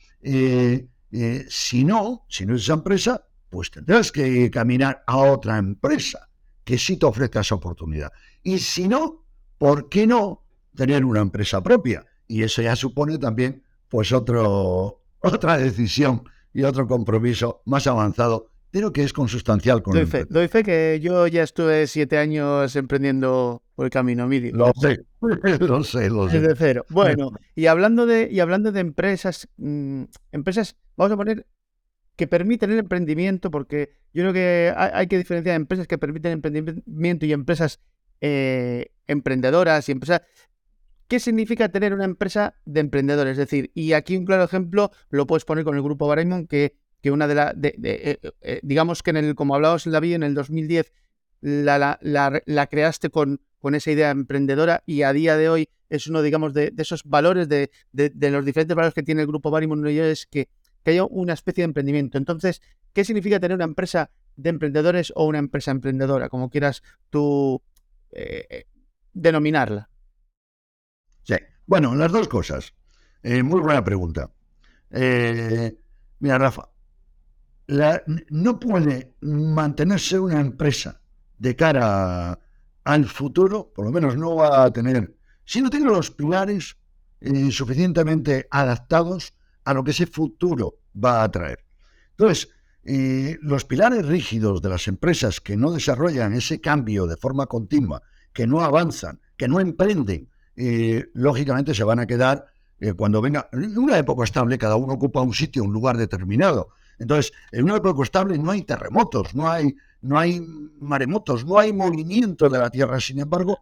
eh, 1.13 1.47
si 1.49 1.85
no, 1.85 2.25
si 2.29 2.47
no 2.47 2.55
es 2.55 2.63
esa 2.63 2.75
empresa, 2.75 3.27
pues 3.49 3.71
tendrás 3.71 4.13
que 4.13 4.51
caminar 4.51 5.03
a 5.07 5.19
otra 5.19 5.59
empresa 5.59 6.29
que 6.65 6.79
sí 6.79 6.97
te 6.97 7.07
ofrezca 7.07 7.41
esa 7.41 7.57
oportunidad. 7.57 8.13
Y 8.43 8.59
si 8.59 8.89
no, 8.89 9.25
¿por 9.59 9.89
qué 9.89 10.07
no 10.07 10.45
tener 10.75 11.05
una 11.05 11.21
empresa 11.21 11.63
propia? 11.63 12.07
Y 12.29 12.43
eso 12.43 12.63
ya 12.63 12.77
supone 12.77 13.19
también 13.19 13.65
pues 13.89 14.13
otro, 14.13 15.03
otra 15.19 15.59
decisión 15.59 16.23
y 16.53 16.63
otro 16.63 16.87
compromiso 16.87 17.63
más 17.67 17.87
avanzado 17.87 18.51
pero 18.71 18.93
que 18.93 19.03
es 19.03 19.13
consustancial 19.13 19.83
con 19.83 19.95
doy 19.95 20.07
fe, 20.07 20.25
doy 20.29 20.49
fe 20.49 20.63
que 20.63 21.01
yo 21.03 21.27
ya 21.27 21.43
estuve 21.43 21.87
siete 21.87 22.19
años 22.19 22.75
emprendiendo 22.77 23.63
por 23.75 23.87
el 23.87 23.91
camino 23.91 24.27
medio. 24.29 24.55
Lo 24.55 24.73
sé, 24.81 25.05
lo 25.61 25.83
sé, 25.83 26.09
lo 26.09 26.29
sé. 26.29 26.41
Desde 26.41 26.55
cero. 26.57 26.85
Bueno, 26.89 27.33
y 27.55 27.67
hablando 27.67 28.07
de, 28.07 28.29
y 28.31 28.41
hablando 28.41 28.73
de 28.73 28.81
empresas, 28.81 29.49
mm, 29.57 30.05
empresas, 30.33 30.77
vamos 30.97 31.13
a 31.13 31.17
poner 31.17 31.47
que 32.17 32.27
permiten 32.27 32.71
el 32.71 32.79
emprendimiento, 32.79 33.51
porque 33.51 33.93
yo 34.13 34.23
creo 34.23 34.33
que 34.33 34.75
hay, 34.77 35.07
que 35.07 35.19
diferenciar 35.19 35.57
empresas 35.57 35.87
que 35.87 35.99
permiten 35.99 36.33
emprendimiento 36.33 37.25
y 37.25 37.33
empresas 37.33 37.81
eh, 38.21 38.93
emprendedoras 39.07 39.89
y 39.89 39.93
empresas. 39.93 40.23
¿Qué 41.09 41.19
significa 41.19 41.71
tener 41.71 41.93
una 41.93 42.05
empresa 42.05 42.55
de 42.67 42.81
emprendedores? 42.81 43.33
Es 43.33 43.39
decir, 43.39 43.73
y 43.75 43.95
aquí 43.95 44.17
un 44.17 44.27
claro 44.27 44.45
ejemplo 44.45 44.91
lo 45.09 45.27
puedes 45.27 45.45
poner 45.45 45.65
con 45.65 45.75
el 45.75 45.83
grupo 45.83 46.07
Baraimon, 46.07 46.47
que 46.47 46.77
que 47.01 47.11
una 47.11 47.27
de 47.27 47.35
las, 47.35 47.55
eh, 47.63 48.19
eh, 48.43 48.61
digamos 48.63 49.03
que 49.03 49.11
en 49.11 49.17
el, 49.17 49.35
como 49.35 49.55
hablábamos 49.55 49.87
en 49.87 49.93
David, 49.93 50.15
en 50.15 50.23
el 50.23 50.35
2010 50.35 50.93
la, 51.41 51.99
la, 52.03 52.67
creaste 52.67 53.11
con, 53.11 53.41
con, 53.59 53.75
esa 53.75 53.91
idea 53.91 54.11
emprendedora 54.11 54.83
y 54.85 55.03
a 55.03 55.13
día 55.13 55.37
de 55.37 55.49
hoy 55.49 55.69
es 55.89 56.07
uno, 56.07 56.21
digamos, 56.23 56.53
de, 56.53 56.73
esos 56.77 57.05
valores, 57.05 57.49
de, 57.49 57.71
los 57.93 58.45
diferentes 58.45 58.77
valores 58.77 58.95
que 58.95 59.03
tiene 59.03 59.23
el 59.23 59.27
grupo 59.27 59.51
Barimon 59.51 59.87
es 59.87 60.27
que, 60.27 60.49
que 60.85 60.91
haya 60.91 61.05
una 61.05 61.33
especie 61.33 61.63
de 61.63 61.67
emprendimiento. 61.67 62.19
Entonces, 62.19 62.61
¿qué 62.93 63.05
significa 63.05 63.41
tener 63.41 63.57
una 63.57 63.65
empresa 63.65 64.11
de 64.37 64.51
emprendedores 64.51 65.13
o 65.17 65.25
una 65.25 65.39
empresa 65.39 65.71
emprendedora, 65.71 66.29
como 66.29 66.51
quieras 66.51 66.83
tú 67.09 67.63
eh, 68.13 68.67
denominarla? 69.15 69.89
Sí, 71.23 71.37
bueno, 71.67 71.95
las 71.95 72.13
dos 72.13 72.29
cosas. 72.29 72.75
muy 73.25 73.61
buena 73.61 73.83
pregunta. 73.83 74.31
mira, 74.91 76.39
Rafa, 76.39 76.69
no 78.31 78.59
puede 78.59 79.15
mantenerse 79.21 80.19
una 80.19 80.41
empresa 80.41 81.01
de 81.39 81.55
cara 81.57 82.39
al 82.85 83.05
futuro, 83.07 83.73
por 83.75 83.85
lo 83.85 83.93
menos 83.93 84.17
no 84.17 84.35
va 84.37 84.65
a 84.65 84.73
tener, 84.73 85.17
si 85.45 85.61
no 85.61 85.71
tiene 85.71 85.87
los 85.87 86.11
pilares 86.11 86.77
eh, 87.21 87.51
suficientemente 87.51 88.49
adaptados 88.51 89.35
a 89.65 89.75
lo 89.75 89.85
que 89.85 89.93
ese 89.93 90.07
futuro 90.07 90.79
va 90.93 91.23
a 91.23 91.31
traer. 91.31 91.65
Entonces, 92.11 92.49
eh, 92.83 93.39
los 93.43 93.65
pilares 93.65 94.07
rígidos 94.07 94.63
de 94.63 94.69
las 94.69 94.89
empresas 94.89 95.41
que 95.41 95.57
no 95.57 95.71
desarrollan 95.71 96.33
ese 96.33 96.61
cambio 96.61 97.07
de 97.07 97.17
forma 97.17 97.47
continua, 97.47 98.03
que 98.33 98.47
no 98.47 98.63
avanzan, 98.63 99.21
que 99.37 99.49
no 99.49 99.61
emprenden, 99.61 100.31
eh, 100.57 101.07
lógicamente 101.15 101.75
se 101.75 101.85
van 101.85 102.01
a 102.01 102.07
quedar 102.07 102.47
eh, 102.81 102.95
cuando 102.95 103.21
venga. 103.21 103.49
En 103.53 103.77
una 103.77 103.99
época 103.99 104.25
estable, 104.25 104.59
cada 104.59 104.77
uno 104.77 104.95
ocupa 104.95 105.21
un 105.21 105.35
sitio, 105.35 105.65
un 105.65 105.73
lugar 105.73 105.97
determinado. 105.97 106.71
Entonces, 107.01 107.33
en 107.51 107.65
una 107.65 107.79
época 107.79 108.03
estable 108.03 108.39
no 108.39 108.51
hay 108.51 108.63
terremotos, 108.63 109.35
no 109.35 109.51
hay, 109.51 109.75
no 110.03 110.19
hay 110.19 110.41
maremotos, 110.79 111.45
no 111.45 111.59
hay 111.59 111.73
movimiento 111.73 112.49
de 112.49 112.59
la 112.59 112.71
Tierra. 112.71 113.01
Sin 113.01 113.19
embargo, 113.19 113.59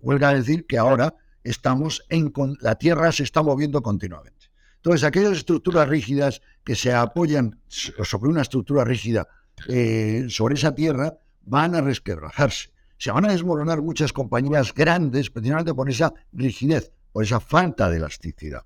huelga 0.00 0.32
decir 0.32 0.64
que 0.64 0.78
ahora 0.78 1.14
estamos 1.42 2.04
en. 2.08 2.32
La 2.60 2.76
Tierra 2.76 3.10
se 3.12 3.24
está 3.24 3.42
moviendo 3.42 3.82
continuamente. 3.82 4.38
Entonces, 4.76 5.02
aquellas 5.02 5.32
estructuras 5.32 5.88
rígidas 5.88 6.40
que 6.64 6.76
se 6.76 6.94
apoyan 6.94 7.60
sobre 7.68 8.30
una 8.30 8.42
estructura 8.42 8.84
rígida 8.84 9.26
eh, 9.66 10.26
sobre 10.28 10.54
esa 10.54 10.72
tierra 10.72 11.18
van 11.42 11.74
a 11.74 11.80
resquebrajarse. 11.80 12.70
Se 12.96 13.10
van 13.10 13.24
a 13.24 13.32
desmoronar 13.32 13.82
muchas 13.82 14.12
compañías 14.12 14.72
grandes 14.72 15.30
precisamente 15.30 15.74
por 15.74 15.90
esa 15.90 16.14
rigidez, 16.32 16.92
por 17.12 17.24
esa 17.24 17.40
falta 17.40 17.90
de 17.90 17.96
elasticidad. 17.96 18.62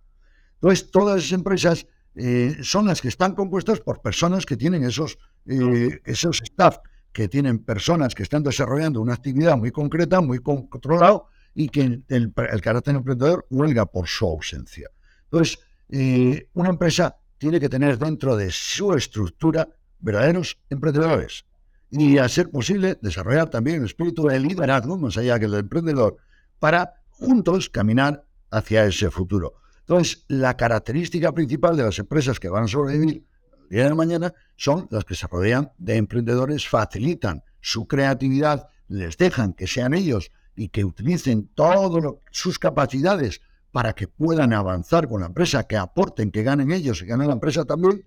Entonces, 0.55 0.91
todas 0.91 1.21
esas 1.21 1.33
empresas 1.33 1.87
eh, 2.15 2.59
son 2.63 2.87
las 2.87 3.01
que 3.01 3.09
están 3.09 3.35
compuestas 3.35 3.81
por 3.81 4.03
personas 4.03 4.45
que 4.45 4.57
tienen 4.57 4.85
esos, 4.85 5.19
eh, 5.47 6.01
esos 6.05 6.41
staff, 6.43 6.79
que 7.13 7.29
tienen 7.29 7.59
personas 7.59 8.15
que 8.15 8.23
están 8.23 8.43
desarrollando 8.43 9.01
una 9.01 9.15
actividad 9.15 9.57
muy 9.57 9.71
concreta, 9.71 10.21
muy 10.21 10.39
controlada 10.39 11.23
y 11.55 11.69
que 11.69 11.83
el, 11.83 12.05
el 12.09 12.61
carácter 12.61 12.95
emprendedor 12.95 13.47
huelga 13.51 13.87
por 13.87 14.09
su 14.09 14.27
ausencia. 14.27 14.89
Entonces, 15.25 15.59
eh, 15.89 16.49
una 16.55 16.71
empresa 16.71 17.17
tiene 17.39 17.61
que 17.61 17.69
tener 17.69 17.99
dentro 17.99 18.37
de 18.37 18.51
su 18.51 18.95
estructura 18.95 19.69
verdaderos 19.99 20.59
emprendedores 20.71 21.45
y, 21.91 22.17
a 22.17 22.29
ser 22.29 22.51
posible, 22.51 22.99
desarrollar 23.03 23.51
también 23.51 23.81
el 23.81 23.85
espíritu 23.85 24.27
de 24.27 24.41
liderazgo, 24.41 24.97
más 24.97 25.19
allá 25.19 25.39
que 25.39 25.45
el 25.45 25.55
emprendedor, 25.55 26.17
para 26.59 26.95
juntos 27.11 27.69
caminar 27.69 28.25
hacia 28.51 28.87
ese 28.87 29.11
futuro. 29.11 29.55
Entonces, 29.83 30.25
la 30.29 30.57
característica 30.57 31.33
principal 31.33 31.77
de 31.77 31.85
las 31.85 31.99
empresas 31.99 32.39
que 32.41 32.49
van 32.49 32.65
a 32.65 32.69
sobrevivir 32.69 33.27
el 33.63 33.69
día 33.69 33.89
de 33.89 33.95
mañana 33.95 34.33
son 34.57 34.87
las 34.91 35.05
que 35.05 35.15
se 35.15 35.27
rodean 35.27 35.73
de 35.79 35.97
emprendedores, 35.97 36.69
facilitan 36.69 37.43
su 37.61 37.87
creatividad, 37.87 38.69
les 38.89 39.17
dejan 39.17 39.55
que 39.55 39.67
sean 39.67 39.95
ellos 39.95 40.31
y 40.55 40.69
que 40.69 40.85
utilicen 40.85 41.49
todas 41.55 42.15
sus 42.31 42.59
capacidades 42.59 43.41
para 43.73 43.95
que 43.95 44.07
puedan 44.07 44.53
avanzar 44.53 45.09
con 45.09 45.23
la 45.23 45.29
empresa, 45.29 45.65
que 45.65 45.77
aporten, 45.77 46.31
que 46.31 46.43
ganen 46.43 46.71
ellos 46.71 47.03
y 47.03 47.07
ganen 47.07 47.29
la 47.29 47.33
empresa 47.33 47.65
también, 47.65 48.05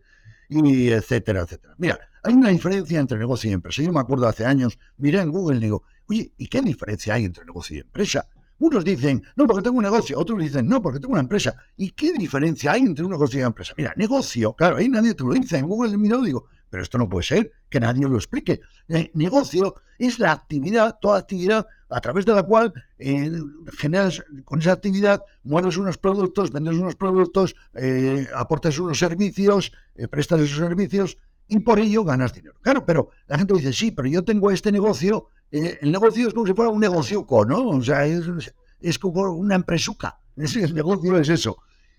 y 0.48 0.90
etcétera, 0.90 1.42
etcétera. 1.42 1.74
Mira, 1.78 2.00
hay 2.24 2.34
una 2.36 2.50
diferencia 2.50 3.00
entre 3.00 3.18
negocio 3.18 3.50
y 3.50 3.54
empresa. 3.54 3.82
Yo 3.82 3.92
me 3.92 4.00
acuerdo 4.00 4.28
hace 4.28 4.46
años, 4.46 4.78
miré 4.98 5.22
en 5.22 5.32
Google 5.32 5.58
y 5.58 5.62
digo, 5.62 5.84
oye, 6.08 6.34
¿y 6.38 6.48
qué 6.48 6.62
diferencia 6.62 7.16
hay 7.16 7.26
entre 7.26 7.46
negocio 7.46 7.78
y 7.78 7.80
empresa? 7.80 8.28
Unos 8.60 8.86
dicen, 8.86 9.24
no, 9.36 9.46
porque 9.48 9.64
tengo 9.64 9.78
un 9.78 9.84
negocio, 9.84 10.18
otros 10.18 10.40
dicen, 10.40 10.68
no, 10.68 10.82
porque 10.82 11.00
tengo 11.00 11.14
una 11.14 11.22
empresa. 11.22 11.56
¿Y 11.76 11.92
qué 11.92 12.14
diferencia 12.14 12.72
hay 12.72 12.82
entre 12.82 13.04
un 13.04 13.12
negocio 13.12 13.38
y 13.38 13.42
una 13.42 13.48
empresa? 13.48 13.74
Mira, 13.78 13.94
negocio, 13.98 14.54
claro, 14.54 14.78
ahí 14.78 14.88
nadie 14.88 15.14
te 15.14 15.24
lo 15.24 15.34
dice. 15.34 15.58
En 15.58 15.68
Google 15.68 15.94
he 15.94 16.26
digo, 16.26 16.48
pero 16.70 16.84
esto 16.84 16.98
no 16.98 17.10
puede 17.10 17.24
ser, 17.24 17.52
que 17.70 17.80
nadie 17.80 18.08
lo 18.08 18.16
explique. 18.16 18.62
El 18.88 19.12
negocio 19.14 19.76
es 19.98 20.20
la 20.20 20.32
actividad, 20.32 20.98
toda 21.02 21.20
actividad 21.20 21.66
a 21.90 22.02
través 22.02 22.26
de 22.26 22.34
la 22.34 22.44
cual 22.44 22.74
eh, 22.98 23.32
generas, 23.78 24.24
con 24.44 24.60
esa 24.60 24.74
actividad, 24.74 25.22
mueves 25.44 25.78
unos 25.78 25.98
productos, 25.98 26.52
vendes 26.52 26.76
unos 26.76 26.96
productos, 26.96 27.56
eh, 27.74 28.28
aportas 28.36 28.80
unos 28.80 29.00
servicios, 29.00 29.72
eh, 29.96 30.08
prestas 30.08 30.42
esos 30.42 30.58
servicios 30.58 31.18
y 31.48 31.60
por 31.60 31.80
ello 31.80 32.04
ganas 32.04 32.34
dinero. 32.34 32.56
Claro, 32.62 32.86
pero 32.86 33.10
la 33.28 33.38
gente 33.38 33.54
dice, 33.54 33.74
sí, 33.74 33.92
pero 33.92 34.08
yo 34.08 34.24
tengo 34.24 34.52
este 34.52 34.72
negocio, 34.72 35.30
el 35.52 35.92
negocio 35.92 36.28
es 36.28 36.34
como 36.34 36.48
si 36.48 36.54
fuera 36.54 36.72
un 36.72 36.80
negocio 36.80 37.26
¿no? 37.48 37.70
O 37.70 37.82
sea, 37.82 38.06
es, 38.06 39.00
como 39.00 39.22
una 39.32 39.56
empresuca. 39.56 40.20
el 40.36 40.74
negocio 40.74 41.18
es 41.18 41.30
eso. 41.30 41.58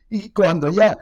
Y 0.08 0.30
cuando 0.30 0.70
ya 0.70 0.98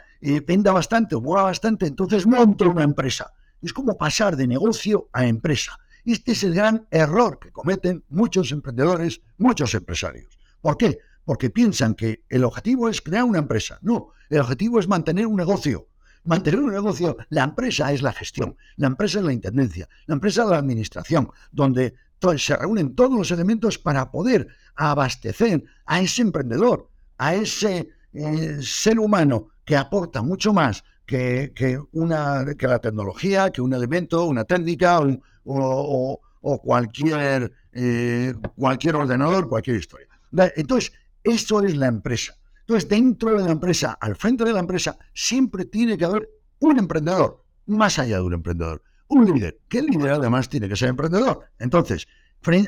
venda 0.47 0.73
bastante 0.73 1.15
o 1.15 1.21
mueva 1.21 1.45
bastante, 1.45 1.87
entonces 1.87 2.27
monto 2.27 2.69
una 2.71 2.85
empresa. 2.85 3.33
Es 3.61 3.73
como 3.73 3.97
pasar 3.97 4.37
de 4.37 4.47
negocio 4.47 5.09
a 5.13 5.27
empresa. 5.27 5.79
Este 6.05 6.33
es 6.33 6.45
el 6.45 6.55
gran 6.55 6.87
error 6.91 7.39
que 7.39 7.51
cometen 7.51 8.05
muchos 8.11 8.53
emprendedores, 8.53 9.23
muchos 9.39 9.75
empresarios. 9.75 10.39
¿Por 10.61 10.77
qué? 10.77 10.99
Porque 11.25 11.49
piensan 11.49 11.95
que 11.95 12.25
el 12.29 12.45
objetivo 12.45 12.91
es 12.91 13.01
crear 13.01 13.25
una 13.25 13.39
empresa. 13.39 13.79
No, 13.81 14.09
el 14.29 14.41
objetivo 14.41 14.79
es 14.79 14.87
mantener 14.87 15.27
un 15.27 15.37
negocio. 15.37 15.89
Mantener 16.25 16.61
un 16.61 16.73
negocio, 16.73 17.17
la 17.29 17.45
empresa 17.45 17.93
es 17.93 18.01
la 18.01 18.13
gestión, 18.13 18.57
la 18.77 18.87
empresa 18.87 19.19
es 19.19 19.25
la 19.25 19.33
intendencia, 19.33 19.89
la 20.07 20.15
empresa 20.15 20.45
es 20.45 20.49
la 20.49 20.59
administración, 20.59 21.31
donde 21.53 21.95
se 22.39 22.57
reúnen 22.57 22.95
todos 22.95 23.17
los 23.17 23.31
elementos 23.31 23.79
para 23.79 24.11
poder 24.11 24.49
abastecer 24.75 25.65
a 25.85 26.01
ese 26.01 26.23
emprendedor, 26.23 26.89
a 27.19 27.35
ese 27.35 27.91
eh, 28.13 28.59
ser 28.63 28.99
humano 28.99 29.49
que 29.65 29.77
aporta 29.77 30.23
mucho 30.23 30.53
más 30.53 30.85
que, 31.07 31.53
una, 31.93 32.45
que 32.57 32.67
la 32.67 32.79
tecnología, 32.79 33.51
que 33.51 33.61
un 33.61 33.75
elemento, 33.75 34.25
una 34.25 34.45
técnica 34.45 35.01
o, 35.45 36.21
cualquier, 36.63 37.53
eh, 37.73 38.35
cualquier 38.57 38.97
ordenador, 38.97 39.49
cualquier 39.49 39.77
historia. 39.77 40.09
Entonces, 40.57 40.93
esto 41.23 41.63
es 41.63 41.77
la 41.77 41.87
empresa. 41.87 42.35
Entonces, 42.67 42.89
dentro 42.89 43.37
de 43.37 43.45
la 43.45 43.53
empresa, 43.53 43.99
al 44.01 44.17
frente 44.17 44.45
de 44.45 44.53
la 44.53 44.61
empresa, 44.61 44.99
siempre 45.13 45.67
tiene 45.67 45.99
que 45.99 46.07
haber 46.07 46.31
un 46.61 46.79
emprendedor, 46.79 47.45
más 47.67 47.99
allá 47.99 48.17
de 48.17 48.23
un 48.23 48.33
emprendedor, 48.33 48.83
un 49.09 49.27
líder, 49.27 49.61
que 49.69 49.81
el 49.81 49.87
líder 49.87 50.13
además 50.13 50.49
tiene 50.49 50.69
que 50.69 50.77
ser 50.77 50.89
emprendedor. 50.89 51.51
Entonces, 51.59 52.07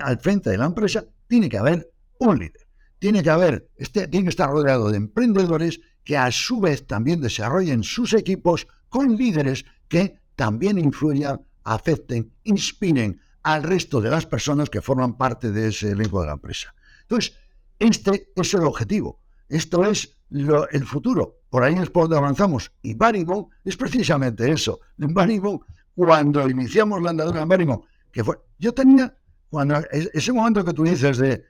al 0.03 0.21
frente 0.21 0.51
de 0.51 0.59
la 0.59 0.67
empresa, 0.67 1.05
tiene 1.27 1.49
que 1.49 1.57
haber 1.57 1.91
un 2.19 2.39
líder. 2.39 2.67
Tiene 2.99 3.23
que 3.23 3.31
haber, 3.31 3.71
este, 3.77 4.07
tiene 4.09 4.25
que 4.25 4.31
estar 4.31 4.51
rodeado 4.51 4.91
de 4.91 4.99
emprendedores 4.99 5.81
que 6.05 6.17
a 6.17 6.31
su 6.31 6.61
vez 6.61 6.87
también 6.87 7.21
desarrollen 7.21 7.83
sus 7.83 8.13
equipos 8.13 8.67
con 8.91 9.17
líderes 9.17 9.65
que 9.89 10.19
también 10.35 10.79
influyan, 10.79 11.41
afecten, 11.65 12.33
inspiren 12.45 13.21
al 13.43 13.63
resto 13.63 14.01
de 14.01 14.11
las 14.11 14.27
personas 14.27 14.69
que 14.69 14.83
forman 14.83 15.17
parte 15.17 15.53
de 15.53 15.69
ese 15.69 15.93
elenco 15.93 16.21
de 16.21 16.27
la 16.27 16.35
empresa. 16.35 16.75
Entonces, 17.03 17.35
este 17.79 18.33
es 18.35 18.55
el 18.55 18.63
objetivo. 18.63 19.21
Esto 19.49 19.85
es 19.85 20.17
el 20.31 20.85
futuro. 20.85 21.41
Por 21.51 21.63
ahí 21.63 21.75
es 21.75 21.91
por 21.91 22.05
donde 22.05 22.19
avanzamos. 22.19 22.73
Y 22.83 22.95
Barrymore 22.95 23.47
es 23.65 23.77
precisamente 23.77 24.51
eso. 24.51 24.81
En 24.99 25.15
Barrymore, 25.15 25.61
cuando 25.95 26.49
iniciamos 26.49 27.03
la 27.03 27.11
andadura 27.11 27.43
en 27.43 27.49
Barrymore, 27.49 27.83
que 28.13 28.25
fue, 28.25 28.37
yo 28.59 28.73
tenía, 28.73 29.17
cuando 29.49 29.81
ese 29.91 30.33
momento 30.33 30.65
que 30.65 30.73
tú 30.73 30.85
dices 30.85 31.19
de, 31.19 31.43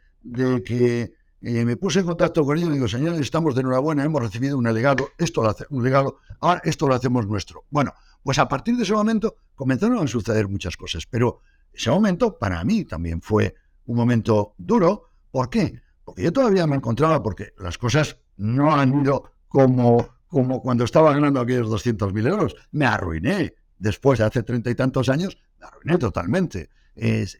que 0.62 1.12
y 1.40 1.64
me 1.64 1.76
puse 1.76 2.00
en 2.00 2.06
contacto 2.06 2.44
con 2.44 2.56
ellos 2.56 2.70
y 2.70 2.72
digo, 2.72 2.88
señores, 2.88 3.20
estamos 3.20 3.54
de 3.54 3.60
enhorabuena, 3.60 4.04
hemos 4.04 4.22
recibido 4.22 4.58
un 4.58 4.64
legado, 4.72 5.10
esto 5.18 5.42
lo 5.42 5.50
hace, 5.50 5.64
un 5.70 5.84
legado, 5.84 6.18
ahora 6.40 6.60
esto 6.64 6.88
lo 6.88 6.94
hacemos 6.94 7.26
nuestro. 7.26 7.64
Bueno, 7.70 7.92
pues 8.22 8.38
a 8.38 8.48
partir 8.48 8.76
de 8.76 8.82
ese 8.82 8.94
momento 8.94 9.36
comenzaron 9.54 9.98
a 9.98 10.06
suceder 10.08 10.48
muchas 10.48 10.76
cosas, 10.76 11.06
pero 11.08 11.42
ese 11.72 11.90
momento 11.90 12.38
para 12.38 12.64
mí 12.64 12.84
también 12.84 13.20
fue 13.20 13.54
un 13.84 13.96
momento 13.96 14.54
duro. 14.58 15.10
¿Por 15.30 15.50
qué? 15.50 15.80
Porque 16.06 16.22
yo 16.22 16.32
todavía 16.32 16.66
me 16.66 16.76
encontraba, 16.76 17.22
porque 17.22 17.52
las 17.58 17.76
cosas 17.76 18.16
no 18.38 18.74
han 18.74 19.02
ido 19.02 19.32
como, 19.48 20.08
como 20.28 20.62
cuando 20.62 20.84
estaba 20.84 21.12
ganando 21.12 21.40
aquellos 21.40 21.68
200.000 21.68 22.28
euros. 22.28 22.56
Me 22.70 22.86
arruiné. 22.86 23.54
Después 23.78 24.20
de 24.20 24.24
hace 24.24 24.42
treinta 24.42 24.70
y 24.70 24.74
tantos 24.74 25.10
años, 25.10 25.36
me 25.60 25.66
arruiné 25.66 25.98
totalmente. 25.98 26.70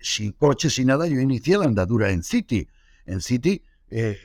sin 0.02 0.32
coche, 0.32 0.68
sin 0.68 0.88
nada, 0.88 1.06
yo 1.06 1.18
inicié 1.18 1.56
la 1.56 1.64
andadura 1.64 2.10
en 2.10 2.22
City. 2.22 2.68
En 3.06 3.22
City 3.22 3.62
eh, 3.88 4.18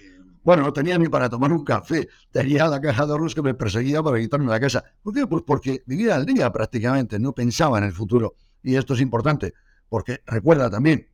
bueno, 0.44 0.64
no 0.64 0.74
tenía 0.74 0.98
ni 0.98 1.08
para 1.08 1.30
tomar 1.30 1.54
un 1.54 1.64
café. 1.64 2.10
Tenía 2.32 2.68
la 2.68 2.82
caja 2.82 3.06
de 3.06 3.14
arroz 3.14 3.36
que 3.36 3.42
me 3.42 3.54
perseguía 3.54 4.02
para 4.02 4.20
quitarme 4.20 4.48
la 4.48 4.60
casa. 4.60 4.84
¿Por 5.04 5.14
qué? 5.14 5.28
Pues 5.28 5.44
porque 5.46 5.84
vivía 5.86 6.16
al 6.16 6.26
día 6.26 6.52
prácticamente, 6.52 7.20
no 7.20 7.34
pensaba 7.34 7.78
en 7.78 7.84
el 7.84 7.94
futuro. 7.94 8.36
Y 8.64 8.76
esto 8.76 8.96
es 8.96 9.02
importante, 9.02 9.54
porque 9.88 10.22
recuerda 10.26 10.70
también 10.70 11.08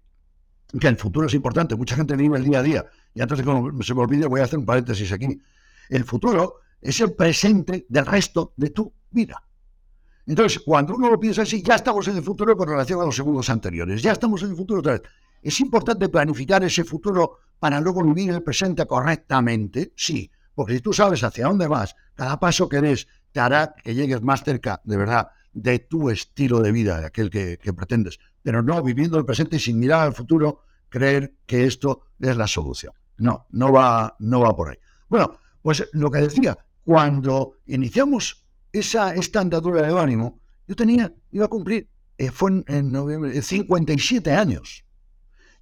que 0.79 0.87
el 0.87 0.97
futuro 0.97 1.27
es 1.27 1.33
importante. 1.33 1.75
Mucha 1.75 1.95
gente 1.95 2.15
vive 2.15 2.37
el 2.37 2.45
día 2.45 2.59
a 2.59 2.63
día. 2.63 2.85
Y 3.17 3.21
antes 3.21 3.39
de 3.39 3.43
que 3.43 3.83
se 3.83 3.95
me 3.95 4.01
olvide, 4.01 4.27
voy 4.27 4.41
a 4.41 4.43
hacer 4.43 4.59
un 4.59 4.65
paréntesis 4.65 5.11
aquí. 5.11 5.41
El 5.89 6.03
futuro 6.03 6.57
es 6.79 7.01
el 7.01 7.13
presente 7.13 7.87
del 7.89 8.05
resto 8.05 8.53
de 8.55 8.69
tu 8.69 8.93
vida. 9.09 9.41
Entonces, 10.27 10.61
cuando 10.63 10.93
uno 10.93 11.09
lo 11.09 11.19
piensa 11.19 11.41
así, 11.41 11.63
ya 11.63 11.73
estamos 11.73 12.07
en 12.09 12.17
el 12.17 12.23
futuro 12.23 12.55
con 12.55 12.69
relación 12.69 13.01
a 13.01 13.05
los 13.05 13.15
segundos 13.15 13.49
anteriores. 13.49 14.03
Ya 14.03 14.11
estamos 14.11 14.43
en 14.43 14.51
el 14.51 14.55
futuro 14.55 14.81
otra 14.81 14.91
vez. 14.91 15.01
Es 15.41 15.59
importante 15.61 16.09
planificar 16.09 16.63
ese 16.63 16.83
futuro 16.83 17.39
para 17.57 17.81
luego 17.81 18.03
vivir 18.03 18.29
el 18.29 18.43
presente 18.43 18.85
correctamente, 18.85 19.93
sí, 19.95 20.29
porque 20.53 20.75
si 20.75 20.81
tú 20.81 20.93
sabes 20.93 21.23
hacia 21.23 21.47
dónde 21.47 21.65
vas, 21.65 21.95
cada 22.13 22.39
paso 22.39 22.69
que 22.69 22.81
des 22.81 23.07
te 23.31 23.39
hará 23.39 23.73
que 23.83 23.95
llegues 23.95 24.21
más 24.21 24.43
cerca, 24.43 24.79
de 24.83 24.95
verdad, 24.95 25.29
de 25.53 25.79
tu 25.79 26.11
estilo 26.11 26.59
de 26.59 26.71
vida, 26.71 26.99
de 26.99 27.07
aquel 27.07 27.31
que, 27.31 27.73
pretendes, 27.73 28.19
pero 28.43 28.61
no 28.61 28.83
viviendo 28.83 29.17
el 29.17 29.25
presente 29.25 29.55
y 29.55 29.59
sin 29.59 29.79
mirar 29.79 30.01
al 30.01 30.13
futuro, 30.13 30.61
creer 30.89 31.33
que 31.47 31.65
esto 31.65 32.03
es 32.19 32.37
la 32.37 32.45
solución. 32.45 32.93
No, 33.17 33.47
no 33.51 33.71
va, 33.71 34.15
no 34.19 34.41
va 34.41 34.55
por 34.55 34.69
ahí. 34.69 34.77
Bueno, 35.09 35.39
pues 35.61 35.87
lo 35.93 36.11
que 36.11 36.19
decía, 36.19 36.57
cuando 36.83 37.57
iniciamos 37.65 38.45
esa, 38.71 39.13
esta 39.15 39.41
andadura 39.41 39.81
de 39.81 39.99
ánimo, 39.99 40.39
Yo 40.67 40.75
tenía, 40.75 41.13
iba 41.31 41.45
a 41.45 41.47
cumplir, 41.47 41.89
eh, 42.17 42.29
fue 42.29 42.63
en, 42.67 42.91
noviembre, 42.91 43.41
57 43.41 44.33
años. 44.33 44.83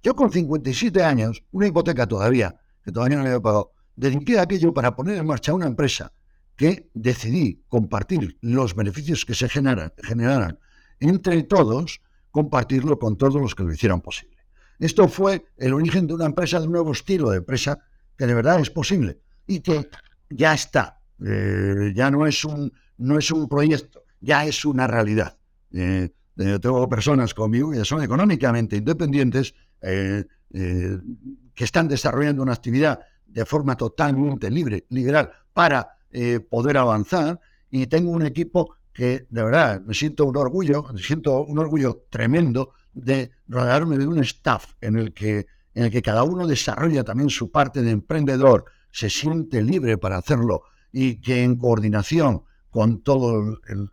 Yo 0.02 0.16
con 0.16 0.32
57 0.32 1.02
años, 1.02 1.44
una 1.52 1.68
hipoteca 1.68 2.06
todavía, 2.06 2.56
que 2.82 2.90
todavía 2.90 3.16
no 3.16 3.22
le 3.22 3.30
había 3.30 3.40
pagado, 3.40 3.72
dediqué 3.94 4.38
aquello 4.38 4.74
para 4.74 4.96
poner 4.96 5.16
en 5.18 5.26
marcha 5.26 5.54
una 5.54 5.66
empresa 5.66 6.12
que 6.56 6.90
decidí 6.94 7.62
compartir 7.68 8.36
los 8.40 8.74
beneficios 8.74 9.24
que 9.24 9.34
se 9.34 9.48
generan, 9.48 9.92
generaran 10.02 10.58
entre 11.00 11.42
todos, 11.42 12.00
compartirlo 12.30 12.98
con 12.98 13.16
todos 13.16 13.40
los 13.40 13.54
que 13.54 13.62
lo 13.62 13.72
hicieran 13.72 14.00
posible. 14.00 14.35
Esto 14.78 15.08
fue 15.08 15.46
el 15.56 15.72
origen 15.72 16.06
de 16.06 16.14
una 16.14 16.26
empresa, 16.26 16.60
de 16.60 16.66
un 16.66 16.72
nuevo 16.72 16.92
estilo 16.92 17.30
de 17.30 17.38
empresa 17.38 17.78
que 18.16 18.26
de 18.26 18.34
verdad 18.34 18.60
es 18.60 18.70
posible 18.70 19.20
y 19.46 19.60
que 19.60 19.88
ya 20.30 20.54
está. 20.54 21.00
Eh, 21.24 21.92
ya 21.94 22.10
no 22.10 22.26
es, 22.26 22.44
un, 22.44 22.72
no 22.98 23.18
es 23.18 23.30
un 23.30 23.48
proyecto, 23.48 24.04
ya 24.20 24.44
es 24.44 24.64
una 24.64 24.86
realidad. 24.86 25.36
Eh, 25.72 26.10
eh, 26.38 26.58
tengo 26.60 26.88
personas 26.88 27.32
conmigo 27.32 27.70
que 27.70 27.84
son 27.84 28.02
económicamente 28.02 28.76
independientes, 28.76 29.54
que 29.80 31.64
están 31.64 31.86
desarrollando 31.86 32.42
una 32.42 32.54
actividad 32.54 32.98
de 33.26 33.44
forma 33.44 33.76
totalmente 33.76 34.50
libre, 34.50 34.86
liberal, 34.88 35.30
para 35.52 35.98
poder 36.50 36.78
avanzar. 36.78 37.38
Y 37.70 37.86
tengo 37.86 38.10
un 38.10 38.24
equipo 38.24 38.74
que 38.92 39.26
de 39.28 39.42
verdad 39.42 39.80
me 39.82 39.94
siento 39.94 40.24
un 40.24 40.36
orgullo, 40.36 40.82
me 40.92 41.00
siento 41.00 41.44
un 41.44 41.58
orgullo 41.58 42.06
tremendo 42.10 42.72
de 42.96 43.30
rodearme 43.46 43.98
de 43.98 44.06
un 44.06 44.18
staff 44.20 44.72
en 44.80 44.96
el 44.96 45.12
que, 45.12 45.46
en 45.74 45.84
el 45.84 45.90
que 45.90 46.02
cada 46.02 46.24
uno 46.24 46.46
desarrolla 46.46 47.04
también 47.04 47.28
su 47.28 47.50
parte 47.50 47.82
de 47.82 47.90
emprendedor, 47.90 48.64
se 48.90 49.10
siente 49.10 49.62
libre 49.62 49.98
para 49.98 50.16
hacerlo 50.16 50.62
y 50.90 51.20
que 51.20 51.44
en 51.44 51.56
coordinación 51.56 52.44
con 52.70 53.02
todo 53.02 53.58
el, 53.68 53.90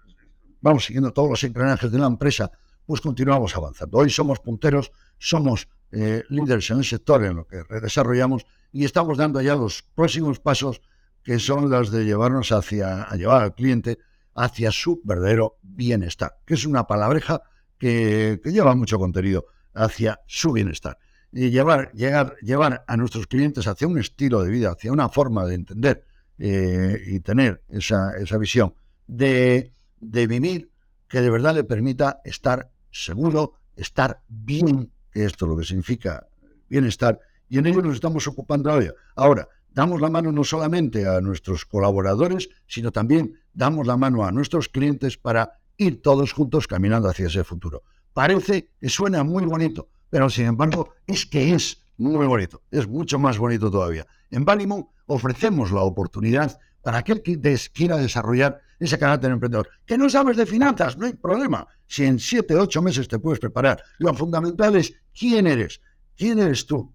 vamos 0.61 0.85
siguiendo 0.85 1.11
todos 1.11 1.29
los 1.29 1.43
engranajes 1.43 1.91
de 1.91 1.99
la 1.99 2.07
empresa, 2.07 2.49
pues 2.85 3.01
continuamos 3.01 3.55
avanzando. 3.55 3.97
Hoy 3.97 4.09
somos 4.09 4.39
punteros, 4.39 4.91
somos 5.17 5.67
eh, 5.91 6.23
líderes 6.29 6.69
en 6.71 6.77
el 6.77 6.85
sector 6.85 7.23
en 7.25 7.35
lo 7.35 7.45
que 7.45 7.63
desarrollamos 7.81 8.45
y 8.71 8.85
estamos 8.85 9.17
dando 9.17 9.41
ya 9.41 9.55
los 9.55 9.83
próximos 9.93 10.39
pasos 10.39 10.81
que 11.23 11.39
son 11.39 11.69
los 11.69 11.91
de 11.91 12.05
llevarnos 12.05 12.51
hacia, 12.51 13.03
a 13.03 13.15
llevar 13.15 13.43
al 13.43 13.55
cliente 13.55 13.99
hacia 14.35 14.71
su 14.71 15.01
verdadero 15.03 15.57
bienestar, 15.61 16.37
que 16.45 16.53
es 16.53 16.65
una 16.65 16.87
palabreja 16.87 17.41
que, 17.83 18.39
lleva 18.45 18.75
mucho 18.75 18.97
contenido 18.97 19.47
hacia 19.73 20.21
su 20.25 20.53
bienestar. 20.53 20.97
Y 21.33 21.49
llevar, 21.49 21.91
llegar, 21.91 22.37
llevar 22.41 22.85
a 22.87 22.95
nuestros 22.95 23.27
clientes 23.27 23.67
hacia 23.67 23.87
un 23.87 23.99
estilo 23.99 24.41
de 24.41 24.49
vida, 24.49 24.71
hacia 24.71 24.93
una 24.93 25.09
forma 25.09 25.45
de 25.45 25.55
entender 25.55 26.05
eh, 26.37 26.97
y 27.07 27.19
tener 27.19 27.61
esa, 27.67 28.15
esa 28.17 28.37
visión 28.37 28.73
de, 29.05 29.73
de 29.99 30.27
vivir 30.27 30.71
que 31.09 31.19
de 31.19 31.29
verdad 31.29 31.55
le 31.55 31.65
permita 31.65 32.21
estar 32.23 32.71
seguro, 32.89 33.55
estar 33.75 34.21
bien, 34.29 34.93
que 35.11 35.25
esto 35.25 35.45
es 35.45 35.49
lo 35.49 35.57
que 35.57 35.65
significa 35.65 36.25
bienestar, 36.69 37.19
y 37.49 37.57
en 37.57 37.65
ello 37.65 37.81
nos 37.81 37.95
estamos 37.95 38.25
ocupando 38.27 38.71
hoy. 38.71 38.89
Ahora, 39.15 39.49
damos 39.73 39.99
la 39.99 40.09
mano 40.09 40.31
no 40.31 40.45
solamente 40.45 41.05
a 41.05 41.19
nuestros 41.19 41.65
colaboradores, 41.65 42.47
sino 42.65 42.91
también 42.91 43.39
damos 43.53 43.85
la 43.85 43.97
mano 43.97 44.23
a 44.23 44.31
nuestros 44.31 44.69
clientes 44.69 45.17
para 45.17 45.59
ir 45.77 46.01
todos 46.01 46.33
juntos 46.33 46.67
caminando 46.67 47.09
hacia 47.09 47.27
ese 47.27 47.43
futuro. 47.43 47.83
Parece 48.13 48.69
que 48.79 48.89
suena 48.89 49.23
muy 49.23 49.45
bonito, 49.45 49.89
pero 50.09 50.29
sin 50.29 50.45
embargo 50.45 50.93
es 51.07 51.25
que 51.25 51.53
es 51.53 51.83
muy 51.97 52.25
bonito, 52.25 52.62
es 52.71 52.88
mucho 52.88 53.19
más 53.19 53.38
bonito 53.38 53.71
todavía. 53.71 54.05
En 54.29 54.45
Valimon 54.45 54.88
ofrecemos 55.07 55.71
la 55.71 55.81
oportunidad 55.81 56.59
para 56.81 56.97
aquel 56.99 57.21
que 57.21 57.39
quiera 57.73 57.97
desarrollar 57.97 58.62
ese 58.79 58.99
carácter 58.99 59.31
emprendedor. 59.31 59.69
Que 59.86 59.97
no 59.97 60.09
sabes 60.09 60.38
de 60.38 60.45
finanzas, 60.45 60.97
no 60.97 61.05
hay 61.05 61.13
problema. 61.13 61.65
Si 61.88 62.03
en 62.03 62.19
siete, 62.19 62.55
ocho 62.55 62.81
meses 62.81 63.07
te 63.07 63.19
puedes 63.19 63.39
preparar. 63.39 63.81
Lo 63.99 64.13
fundamental 64.13 64.75
es 64.75 64.93
quién 65.17 65.47
eres, 65.47 65.81
quién 66.17 66.39
eres 66.39 66.65
tú, 66.65 66.93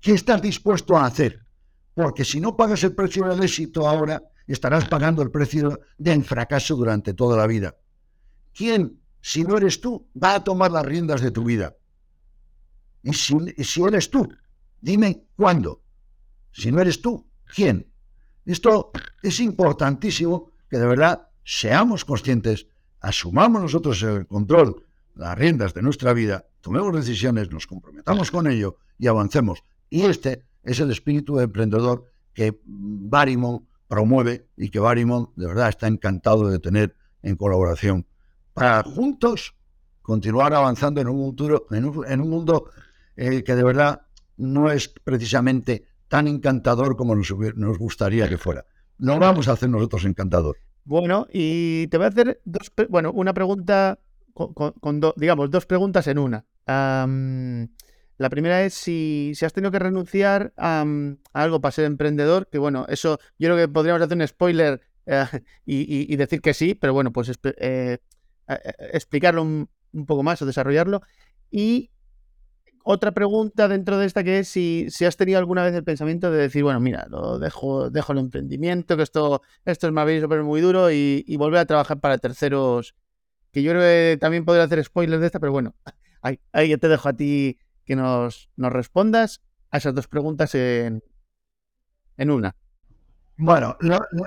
qué 0.00 0.12
estás 0.12 0.40
dispuesto 0.40 0.96
a 0.96 1.06
hacer. 1.06 1.44
Porque 1.94 2.24
si 2.24 2.40
no 2.40 2.56
pagas 2.56 2.84
el 2.84 2.94
precio 2.94 3.26
del 3.26 3.42
éxito 3.42 3.88
ahora, 3.88 4.22
estarás 4.46 4.86
pagando 4.86 5.22
el 5.22 5.30
precio 5.30 5.80
del 5.98 6.22
fracaso 6.22 6.76
durante 6.76 7.14
toda 7.14 7.36
la 7.36 7.46
vida. 7.46 7.74
¿Quién, 8.56 9.02
si 9.20 9.44
no 9.44 9.58
eres 9.58 9.82
tú, 9.82 10.08
va 10.20 10.36
a 10.36 10.44
tomar 10.44 10.70
las 10.70 10.86
riendas 10.86 11.20
de 11.20 11.30
tu 11.30 11.44
vida? 11.44 11.76
Y 13.02 13.12
si, 13.12 13.36
si 13.62 13.82
eres 13.82 14.10
tú, 14.10 14.26
dime 14.80 15.26
cuándo. 15.36 15.82
Si 16.52 16.72
no 16.72 16.80
eres 16.80 17.02
tú, 17.02 17.28
¿quién? 17.54 17.92
Esto 18.46 18.92
es 19.22 19.40
importantísimo 19.40 20.52
que 20.70 20.78
de 20.78 20.86
verdad 20.86 21.28
seamos 21.44 22.06
conscientes, 22.06 22.66
asumamos 23.00 23.60
nosotros 23.60 24.02
el 24.02 24.26
control, 24.26 24.86
las 25.14 25.36
riendas 25.36 25.74
de 25.74 25.82
nuestra 25.82 26.14
vida, 26.14 26.46
tomemos 26.62 26.94
decisiones, 26.94 27.50
nos 27.50 27.66
comprometamos 27.66 28.30
con 28.30 28.46
ello 28.46 28.78
y 28.98 29.06
avancemos. 29.06 29.64
Y 29.90 30.02
este 30.02 30.44
es 30.62 30.80
el 30.80 30.90
espíritu 30.90 31.40
emprendedor 31.40 32.10
que 32.32 32.58
Barimon 32.64 33.66
promueve 33.86 34.48
y 34.56 34.70
que 34.70 34.78
Barimon 34.78 35.30
de 35.36 35.46
verdad 35.46 35.68
está 35.68 35.88
encantado 35.88 36.48
de 36.48 36.58
tener 36.58 36.96
en 37.22 37.36
colaboración 37.36 38.06
para 38.56 38.82
juntos 38.82 39.54
continuar 40.00 40.54
avanzando 40.54 41.02
en 41.02 41.08
un, 41.08 41.18
futuro, 41.18 41.66
en 41.70 41.84
un, 42.20 42.30
mundo 42.30 42.70
eh, 43.14 43.44
que 43.44 43.54
de 43.54 43.62
verdad 43.62 44.00
no 44.38 44.70
es 44.70 44.88
precisamente 44.88 45.84
tan 46.08 46.26
encantador 46.26 46.96
como 46.96 47.14
nos, 47.14 47.34
nos 47.54 47.78
gustaría 47.78 48.26
que 48.30 48.38
fuera. 48.38 48.64
No 48.96 49.18
vamos 49.18 49.48
a 49.48 49.52
hacer 49.52 49.68
nosotros 49.68 50.06
encantador. 50.06 50.56
Bueno, 50.84 51.26
y 51.30 51.86
te 51.88 51.98
voy 51.98 52.06
a 52.06 52.08
hacer 52.08 52.40
dos, 52.46 52.72
bueno, 52.88 53.12
una 53.12 53.34
pregunta 53.34 53.98
con, 54.32 55.00
digamos, 55.16 55.50
dos 55.50 55.66
preguntas 55.66 56.06
en 56.06 56.18
una. 56.18 56.46
La 56.66 58.30
primera 58.30 58.64
es 58.64 58.72
si, 58.72 59.34
has 59.44 59.52
tenido 59.52 59.70
que 59.70 59.80
renunciar 59.80 60.54
a, 60.56 60.86
algo 61.34 61.60
para 61.60 61.72
ser 61.72 61.84
emprendedor, 61.84 62.48
que 62.48 62.56
bueno, 62.56 62.86
eso 62.88 63.18
yo 63.38 63.48
creo 63.48 63.56
que 63.58 63.68
podríamos 63.68 64.00
hacer 64.00 64.16
un 64.16 64.26
spoiler 64.26 64.80
eh, 65.04 65.26
y, 65.66 66.16
decir 66.16 66.40
que 66.40 66.54
sí, 66.54 66.74
pero 66.74 66.94
bueno, 66.94 67.12
pues 67.12 67.30
eh, 67.58 67.98
explicarlo 68.92 69.42
un, 69.42 69.68
poco 70.06 70.22
más 70.22 70.42
o 70.42 70.46
desarrollarlo. 70.46 71.02
Y 71.50 71.90
otra 72.84 73.12
pregunta 73.12 73.68
dentro 73.68 73.98
de 73.98 74.06
esta 74.06 74.22
que 74.22 74.40
es 74.40 74.48
si, 74.48 74.86
si, 74.90 75.04
has 75.04 75.16
tenido 75.16 75.38
alguna 75.38 75.64
vez 75.64 75.74
el 75.74 75.84
pensamiento 75.84 76.30
de 76.30 76.38
decir, 76.38 76.62
bueno, 76.62 76.80
mira, 76.80 77.06
lo 77.08 77.38
dejo, 77.38 77.90
dejo 77.90 78.12
el 78.12 78.18
emprendimiento, 78.18 78.96
que 78.96 79.02
esto, 79.02 79.42
esto 79.64 79.88
es 79.88 80.06
bien 80.06 80.20
súper 80.20 80.42
muy 80.42 80.60
duro 80.60 80.90
y, 80.90 81.24
y, 81.26 81.36
volver 81.36 81.60
a 81.60 81.66
trabajar 81.66 81.98
para 82.00 82.18
terceros, 82.18 82.94
que 83.52 83.62
yo 83.62 83.72
creo 83.72 83.82
que 83.82 84.18
también 84.20 84.44
podría 84.44 84.64
hacer 84.64 84.84
spoilers 84.84 85.20
de 85.20 85.26
esta, 85.26 85.40
pero 85.40 85.52
bueno, 85.52 85.74
ahí, 86.22 86.38
ahí 86.52 86.68
yo 86.68 86.78
te 86.78 86.88
dejo 86.88 87.08
a 87.08 87.14
ti 87.14 87.58
que 87.84 87.96
nos, 87.96 88.50
nos 88.56 88.72
respondas 88.72 89.40
a 89.70 89.78
esas 89.78 89.94
dos 89.94 90.08
preguntas 90.08 90.54
en, 90.54 91.02
en 92.16 92.30
una. 92.30 92.54
Bueno, 93.38 93.76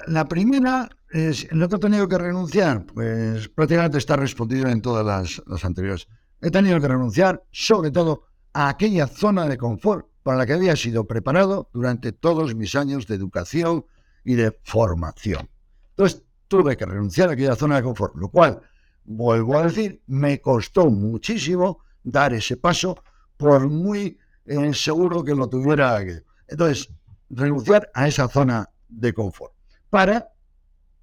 la, 0.08 0.25
primera 0.25 0.88
¿no 1.12 1.65
he 1.65 1.80
tenido 1.80 2.08
que 2.08 2.17
renunciar? 2.17 2.86
Pues 2.86 3.50
prácticamente 3.50 3.98
está 3.98 4.15
respondido 4.15 4.67
en 4.67 4.82
todas 4.82 5.06
las, 5.06 5.41
las, 5.48 5.65
anteriores. 5.65 6.08
He 6.41 6.52
tenido 6.52 6.80
que 6.80 6.88
renunciar 6.88 7.43
sobre 7.52 7.91
todo 7.91 8.24
a 8.54 8.69
aquella 8.69 9.08
zona 9.08 9.48
de 9.48 9.58
confort 9.58 10.08
para 10.24 10.38
la 10.38 10.45
que 10.45 10.54
había 10.54 10.76
sido 10.76 11.06
preparado 11.06 11.69
durante 11.74 12.12
todos 12.12 12.56
mis 12.56 12.76
años 12.76 13.08
de 13.08 13.15
educación 13.15 13.86
y 14.24 14.36
de 14.36 14.58
formación. 14.63 15.50
Entonces 15.91 16.24
tuve 16.48 16.78
que 16.78 16.86
renunciar 16.86 17.30
a 17.30 17.34
aquella 17.34 17.56
zona 17.56 17.78
de 17.78 17.84
confort, 17.84 18.15
lo 18.15 18.30
cual, 18.30 18.62
vuelvo 19.06 19.58
a 19.58 19.63
decir, 19.63 20.02
me 20.08 20.39
costó 20.41 20.89
muchísimo 20.89 21.80
dar 22.04 22.34
ese 22.34 22.58
paso 22.58 23.02
por 23.38 23.67
muy 23.69 24.17
eh, 24.45 24.74
seguro 24.74 25.24
que 25.24 25.36
lo 25.36 25.48
tuviera. 25.48 26.00
Entonces, 26.48 26.89
renunciar 27.30 27.89
a 27.93 28.08
esa 28.08 28.28
zona 28.28 28.69
de 28.88 29.13
confort 29.13 29.54
para 29.89 30.30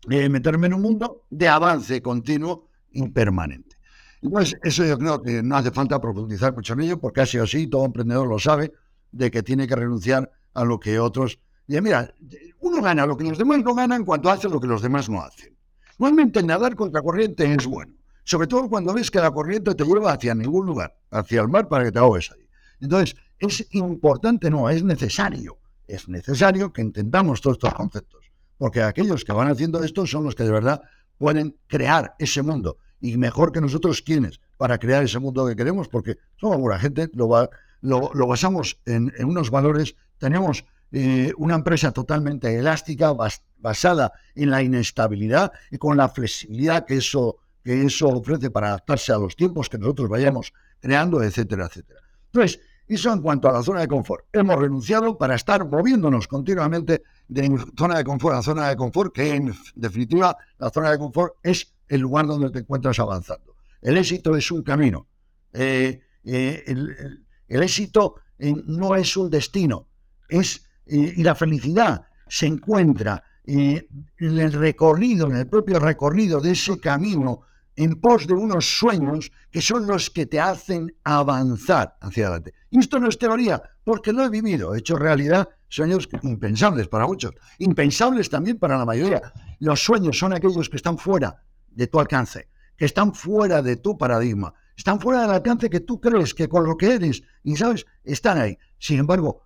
meterme 0.07 0.69
en 0.69 0.75
un 0.75 0.83
mundo 0.83 1.25
de 1.31 1.49
avance 1.49 2.01
continuo 2.03 2.69
y 2.91 3.09
permanente. 3.09 3.77
Entonces, 4.23 4.59
eso 4.63 4.85
yo 4.85 4.99
creo 4.99 5.23
que 5.23 5.43
no 5.43 5.57
hace 5.57 5.71
falta 5.71 6.01
profundizar 6.01 6.55
mucho 6.55 6.73
en 6.73 6.81
ello, 6.81 7.01
porque 7.01 7.21
así 7.21 7.39
o 7.39 7.45
así 7.45 7.67
todo 7.67 7.85
emprendedor 7.85 8.27
lo 8.27 8.39
sabe, 8.39 8.73
de 9.13 9.31
que 9.31 9.43
tiene 9.43 9.67
que 9.67 9.77
renunciar 9.77 10.31
a 10.55 10.65
lo 10.65 10.79
que 10.79 10.99
otros... 10.99 11.39
Y 11.69 11.81
mira, 11.81 12.13
uno 12.61 12.81
gana 12.81 13.07
lo 13.07 13.17
que 13.17 13.25
los 13.25 13.39
demás 13.39 13.63
no 13.63 13.75
ganan 13.75 14.05
cuando 14.05 14.31
hace 14.31 14.49
lo 14.49 14.61
que 14.61 14.69
los 14.69 14.83
demás 14.83 15.09
no 15.09 15.21
hacen. 15.21 15.57
Igualmente, 15.99 16.43
nadar 16.43 16.77
contra 16.77 17.03
corriente 17.03 17.53
es 17.53 17.67
bueno 17.67 17.97
sobre 18.27 18.49
todo 18.49 18.69
cuando 18.69 18.93
ves 18.93 19.09
que 19.09 19.21
la 19.21 19.31
corriente 19.31 19.73
te 19.77 19.85
lleva 19.85 20.13
hacia 20.13 20.35
ningún 20.35 20.67
lugar, 20.67 20.99
hacia 21.13 21.41
el 21.41 21.49
mar 21.49 21.69
para 21.69 21.85
que 21.85 21.93
te 21.93 22.01
ahogues 22.01 22.33
ahí. 22.33 22.49
Entonces, 22.81 23.17
es 23.39 23.69
importante, 23.71 24.51
no, 24.51 24.69
es 24.69 24.83
necesario, 24.83 25.61
es 25.87 26.09
necesario 26.09 26.73
que 26.73 26.83
entendamos 26.83 27.41
todos 27.41 27.57
estos 27.57 27.75
conceptos, 27.75 28.26
porque 28.59 28.83
aquellos 28.83 29.25
que 29.25 29.33
van 29.33 29.49
haciendo 29.49 29.83
esto 29.83 30.07
son 30.07 30.25
los 30.25 30.35
que 30.35 30.45
de 30.45 30.53
verdad 30.53 30.83
pueden 31.19 31.57
crear 31.67 32.15
ese 32.19 32.43
mundo, 32.43 32.79
y 33.01 33.17
mejor 33.17 33.53
que 33.53 33.61
nosotros 33.61 34.03
quienes, 34.03 34.41
para 34.57 34.79
crear 34.79 35.03
ese 35.05 35.19
mundo 35.19 35.47
que 35.47 35.57
queremos, 35.57 35.89
porque 35.89 36.19
somos 36.37 36.59
buena 36.59 36.79
gente, 36.79 37.09
lo, 37.15 37.49
lo, 37.81 38.27
basamos 38.27 38.79
en, 38.87 39.13
unos 39.25 39.51
valores, 39.51 39.97
tenemos 40.19 40.65
eh, 40.93 41.33
una 41.37 41.55
empresa 41.55 41.93
totalmente 41.93 42.55
elástica, 42.55 43.15
basada 43.59 44.13
en 44.35 44.51
la 44.51 44.63
inestabilidad 44.63 45.53
y 45.71 45.79
con 45.79 45.97
la 45.97 46.09
flexibilidad 46.09 46.87
que 46.87 46.97
eso 46.97 47.39
que 47.67 47.85
eso 47.85 48.09
ofrece 48.09 48.49
para 48.49 48.69
adaptarse 48.69 49.13
a 49.13 49.19
los 49.19 49.35
tiempos 49.35 49.69
que 49.69 49.77
nosotros 49.77 50.09
vayamos 50.09 50.53
creando, 50.79 51.21
etcétera, 51.21 51.67
etcétera. 51.67 52.01
Entonces, 52.27 52.61
eso 52.95 53.13
en 53.13 53.21
cuanto 53.21 53.49
a 53.49 53.53
la 53.53 53.63
zona 53.63 53.81
de 53.81 53.89
confort. 53.89 54.27
Hemos 54.33 54.57
renunciado 54.59 55.19
para 55.19 55.35
estar 55.35 55.67
moviéndonos 55.69 56.29
continuamente 56.29 57.03
de 57.29 57.67
zona 57.77 57.99
de 57.99 58.05
confort 58.05 58.37
a 58.37 58.43
zona 58.43 58.69
de 58.69 58.77
confort, 58.77 59.13
que 59.15 59.35
en 59.35 59.55
definitiva 59.75 60.37
la 60.59 60.71
zona 60.71 60.91
de 60.93 60.99
confort 60.99 61.35
es 61.43 61.75
el 61.89 62.01
lugar 62.01 62.27
donde 62.27 62.51
te 62.51 62.61
encuentras 62.61 62.99
avanzando. 62.99 63.57
El 63.83 63.97
éxito 63.97 64.37
es 64.37 64.51
un 64.51 64.63
camino. 64.63 65.07
Eh, 65.53 66.01
eh, 66.25 66.65
el, 66.67 67.63
éxito 67.63 68.17
eh, 68.39 68.55
no 68.67 68.95
es 68.95 69.17
un 69.17 69.31
destino, 69.31 69.89
es 70.29 70.63
y 70.89 71.23
la 71.25 71.35
felicidad 71.35 72.07
se 72.29 72.47
encuentra 72.47 73.25
en 73.45 73.87
el 74.19 74.53
recorrido, 74.53 75.27
en 75.29 75.37
el 75.37 75.49
propio 75.49 75.81
recorrido 75.81 76.41
de 76.41 76.53
ese 76.53 76.79
camino 76.79 77.43
en 77.77 78.01
pos 78.01 78.27
de 78.27 78.35
unos 78.35 78.79
sueños 78.79 79.31
que 79.51 79.61
son 79.61 79.87
los 79.87 80.11
que 80.11 80.27
te 80.27 80.41
hacen 80.41 80.95
avanzar 81.05 81.97
hacia 82.01 82.27
adelante. 82.27 82.55
Y 82.71 82.79
esto 82.79 82.99
no 82.99 83.09
es 83.09 83.19
teoría, 83.19 83.63
porque 83.85 84.13
lo 84.13 84.25
he 84.25 84.31
vivido, 84.31 84.75
he 84.75 84.79
hecho 84.79 84.97
realidad 84.97 85.49
sueños 85.69 86.09
impensables 86.23 86.89
para 86.89 87.07
muchos, 87.07 87.35
impensables 87.59 88.31
también 88.31 88.59
para 88.59 88.79
la 88.79 88.85
mayoría. 88.85 89.33
Los 89.61 89.83
sueños 89.85 90.19
son 90.19 90.33
aquellos 90.33 90.69
que 90.69 90.77
están 90.77 90.99
fuera 90.99 91.43
de 91.69 91.87
tu 91.87 92.01
alcance, 92.01 92.49
que 92.77 92.87
están 92.87 93.15
fuera 93.15 93.63
de 93.63 93.77
tu 93.77 93.97
paradigma, 93.99 94.55
están 94.77 95.01
fuera 95.01 95.23
del 95.23 95.31
alcance 95.31 95.71
que 95.71 95.81
tú 95.81 96.01
crees 96.01 96.35
que 96.35 96.49
con 96.49 96.65
lo 96.65 96.77
que 96.77 96.95
eres 96.95 97.23
y 97.43 97.57
sabes, 97.57 97.87
están 98.05 98.39
ahí. 98.39 98.59
Sin 98.79 98.99
embargo, 98.99 99.43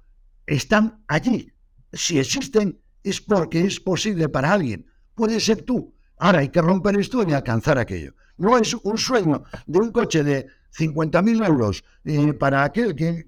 están 0.47 1.05
allí. 1.09 1.53
Si 1.93 2.19
existen, 2.19 2.81
es 3.03 3.21
porque 3.21 3.65
es 3.65 3.81
posible 3.81 4.29
para 4.29 4.53
alguien. 4.53 4.87
Puede 5.15 5.41
ser 5.41 5.63
tú, 5.63 5.95
Ahora 6.21 6.41
hay 6.41 6.51
que 6.51 6.61
romper 6.61 6.97
esto 6.99 7.25
y 7.27 7.33
alcanzar 7.33 7.79
aquello. 7.79 8.13
No 8.41 8.57
es 8.57 8.73
un 8.73 8.97
sueño 8.97 9.45
de 9.67 9.79
un 9.79 9.93
coche 9.93 10.25
de 10.25 10.47
50.000 10.75 11.47
euros 11.47 11.85
eh, 12.07 12.33
para 12.33 12.65
aquel 12.65 12.97
que, 12.97 13.27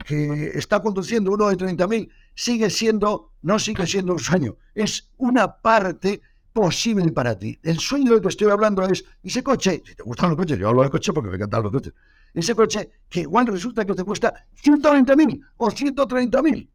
está 0.55 0.81
conduciendo 0.81 1.33
uno 1.33 1.49
de 1.49 1.59
30.000. 1.59 2.09
Sigue 2.35 2.71
siendo, 2.71 3.33
no 3.43 3.59
sigue 3.59 3.87
siendo 3.87 4.15
un 4.15 4.19
sueño. 4.19 4.57
Es 4.75 5.11
una 5.19 5.61
parte 5.61 6.23
posible 6.51 7.13
para 7.13 7.39
ti. 7.39 7.59
El 7.63 7.79
sueño 7.79 8.13
del 8.13 8.23
que 8.23 8.29
estoy 8.29 8.51
hablando 8.51 8.83
es 8.85 9.05
ese 9.23 9.43
coche, 9.43 9.83
si 9.85 9.95
te 9.95 10.03
gustan 10.03 10.31
los 10.31 10.39
coches, 10.39 10.59
yo 10.59 10.71
hablo 10.71 10.83
de 10.83 10.89
coche 10.89 11.13
porque 11.13 11.29
me 11.29 11.37
encantan 11.37 11.63
los 11.63 11.73
coches, 11.73 11.93
ese 12.33 12.55
coche 12.55 12.91
que 13.11 13.21
igual 13.21 13.47
resulta 13.47 13.85
que 13.85 13.95
te 13.95 14.05
cuesta 14.05 14.47
120.000 14.65 15.47
o 15.59 15.71
130.000. 15.71 16.71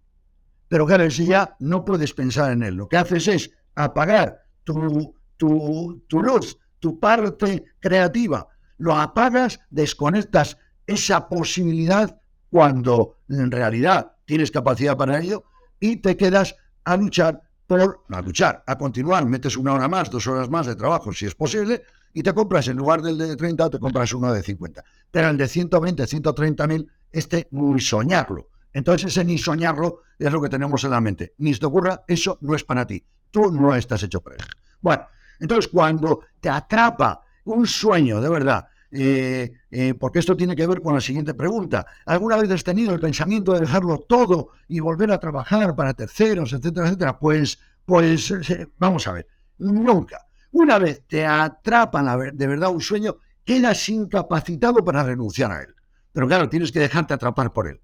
Pero 0.68 0.86
claro, 0.86 1.06
ese 1.06 1.26
ya 1.26 1.56
no 1.60 1.84
puedes 1.84 2.14
pensar 2.14 2.52
en 2.52 2.62
él. 2.62 2.76
Lo 2.76 2.88
que 2.88 2.98
haces 2.98 3.28
es 3.28 3.52
apagar 3.74 4.44
tu 4.64 5.16
tu, 5.38 6.22
luz, 6.22 6.58
tu 6.80 7.00
parte 7.00 7.66
creativa. 7.80 8.48
Lo 8.78 8.96
apagas, 8.96 9.60
desconectas 9.70 10.58
esa 10.86 11.28
posibilidad 11.28 12.20
cuando 12.50 13.20
en 13.30 13.52
realidad 13.52 14.14
tienes 14.26 14.52
capacidad 14.52 14.96
para 14.96 15.20
ello 15.20 15.44
y 15.80 15.98
te 15.98 16.16
quedas 16.16 16.56
a 16.86 16.96
luchar 16.96 17.42
por, 17.66 18.06
a 18.10 18.22
luchar, 18.22 18.64
a 18.66 18.78
continuar, 18.78 19.26
metes 19.26 19.58
una 19.58 19.74
hora 19.74 19.88
más, 19.88 20.10
dos 20.10 20.26
horas 20.28 20.50
más 20.50 20.66
de 20.68 20.76
trabajo 20.76 21.12
si 21.12 21.26
es 21.26 21.36
posible 21.36 21.84
y 22.14 22.24
te 22.24 22.34
compras 22.34 22.68
en 22.68 22.78
lugar 22.78 23.02
del 23.02 23.18
de 23.18 23.36
30 23.36 23.70
te 23.70 23.80
compras 23.80 24.14
uno 24.14 24.34
de 24.34 24.42
50. 24.42 24.84
Pero 25.12 25.30
el 25.30 25.38
de 25.38 25.48
120, 25.48 26.08
130 26.08 26.68
mil, 26.68 26.90
este 27.12 27.48
ni 27.52 27.80
soñarlo. 27.80 28.50
Entonces 28.74 29.12
ese 29.12 29.26
ni 29.26 29.38
soñarlo 29.38 30.02
es 30.18 30.32
lo 30.32 30.42
que 30.42 30.50
tenemos 30.50 30.84
en 30.84 30.92
la 30.92 31.02
mente. 31.02 31.34
Ni 31.38 31.54
se 31.54 31.60
te 31.60 31.66
ocurra, 31.66 32.04
eso 32.08 32.38
no 32.42 32.56
es 32.56 32.64
para 32.64 32.88
ti. 32.88 33.04
Tú 33.30 33.52
no 33.52 33.76
estás 33.76 34.04
hecho 34.04 34.22
para 34.22 34.38
eso. 34.38 34.48
Bueno, 34.82 35.06
entonces, 35.40 35.70
cuando 35.72 36.22
te 36.40 36.50
atrapa 36.50 37.22
un 37.46 37.66
sueño, 37.66 38.22
de 38.22 38.30
verdad, 38.30 38.68
eh, 38.92 39.52
eh, 39.70 39.94
porque 39.96 40.20
esto 40.20 40.38
tiene 40.38 40.56
que 40.56 40.66
ver 40.66 40.82
con 40.82 40.94
la 40.94 41.02
siguiente 41.02 41.34
pregunta. 41.34 41.86
¿Alguna 42.06 42.38
vez 42.38 42.50
has 42.52 42.64
tenido 42.64 42.94
el 42.94 43.00
pensamiento 43.00 43.54
de 43.54 43.62
dejarlo 43.62 44.00
todo 44.00 44.50
y 44.68 44.80
volver 44.80 45.12
a 45.12 45.20
trabajar 45.20 45.76
para 45.76 45.94
terceros, 45.94 46.54
etcétera, 46.54 46.88
etcétera? 46.88 47.20
Pues, 47.20 47.60
pues 47.86 48.32
eh, 48.32 48.68
vamos 48.78 49.08
a 49.08 49.14
ver, 49.14 49.28
nunca. 49.58 50.26
Una 50.52 50.80
vez 50.80 51.04
te 51.08 51.26
atrapan 51.26 52.32
de 52.36 52.48
verdad 52.48 52.72
un 52.72 52.82
sueño, 52.82 53.18
quedas 53.44 53.90
incapacitado 53.90 54.84
para 54.84 55.04
renunciar 55.04 55.52
a 55.52 55.62
él. 55.62 55.76
Pero 56.14 56.28
claro, 56.28 56.50
tienes 56.50 56.72
que 56.72 56.80
dejarte 56.80 57.14
atrapar 57.14 57.54
por 57.54 57.68
él. 57.68 57.82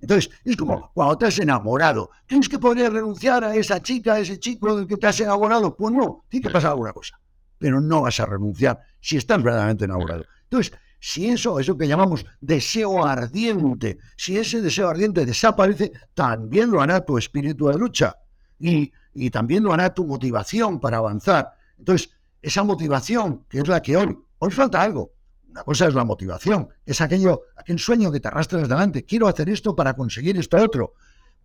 Entonces, 0.00 0.30
es 0.44 0.56
como 0.56 0.90
cuando 0.94 1.18
te 1.18 1.26
has 1.26 1.38
enamorado. 1.38 2.10
¿Tienes 2.26 2.48
que 2.48 2.58
poder 2.58 2.92
renunciar 2.92 3.44
a 3.44 3.54
esa 3.54 3.82
chica, 3.82 4.14
a 4.14 4.20
ese 4.20 4.38
chico 4.38 4.76
del 4.76 4.86
que 4.86 4.96
te 4.96 5.06
has 5.06 5.20
enamorado? 5.20 5.76
Pues 5.76 5.94
no, 5.94 6.24
tiene 6.28 6.46
que 6.46 6.52
pasar 6.52 6.70
alguna 6.70 6.92
cosa. 6.92 7.20
Pero 7.58 7.80
no 7.80 8.02
vas 8.02 8.18
a 8.20 8.26
renunciar 8.26 8.80
si 9.00 9.16
estás 9.16 9.42
verdaderamente 9.42 9.84
enamorado. 9.84 10.24
Entonces, 10.44 10.72
si 10.98 11.28
eso, 11.28 11.58
eso 11.60 11.76
que 11.76 11.88
llamamos 11.88 12.26
deseo 12.40 13.04
ardiente, 13.04 13.98
si 14.16 14.36
ese 14.36 14.60
deseo 14.60 14.88
ardiente 14.88 15.24
desaparece, 15.24 15.92
también 16.14 16.70
lo 16.70 16.80
hará 16.80 17.04
tu 17.04 17.18
espíritu 17.18 17.68
de 17.68 17.78
lucha 17.78 18.16
y, 18.58 18.92
y 19.14 19.30
también 19.30 19.62
lo 19.64 19.72
hará 19.72 19.92
tu 19.94 20.06
motivación 20.06 20.80
para 20.80 20.98
avanzar. 20.98 21.52
Entonces, 21.78 22.10
esa 22.42 22.64
motivación, 22.64 23.44
que 23.48 23.58
es 23.58 23.68
la 23.68 23.80
que 23.80 23.96
hoy, 23.96 24.16
hoy 24.38 24.50
falta 24.50 24.82
algo, 24.82 25.12
una 25.50 25.64
cosa 25.64 25.88
es 25.88 25.94
la 25.94 26.04
motivación, 26.04 26.68
es 26.86 27.00
aquello, 27.00 27.42
aquel 27.56 27.78
sueño 27.78 28.12
que 28.12 28.20
te 28.20 28.28
arrastras 28.28 28.68
delante. 28.68 29.04
Quiero 29.04 29.26
hacer 29.26 29.48
esto 29.48 29.74
para 29.74 29.94
conseguir 29.94 30.36
esto 30.38 30.56
otro. 30.56 30.94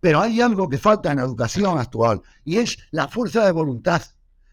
Pero 0.00 0.20
hay 0.20 0.40
algo 0.40 0.68
que 0.68 0.78
falta 0.78 1.10
en 1.10 1.18
la 1.18 1.24
educación 1.24 1.78
actual 1.78 2.22
y 2.44 2.58
es 2.58 2.78
la 2.90 3.08
fuerza 3.08 3.44
de 3.44 3.52
voluntad. 3.52 4.02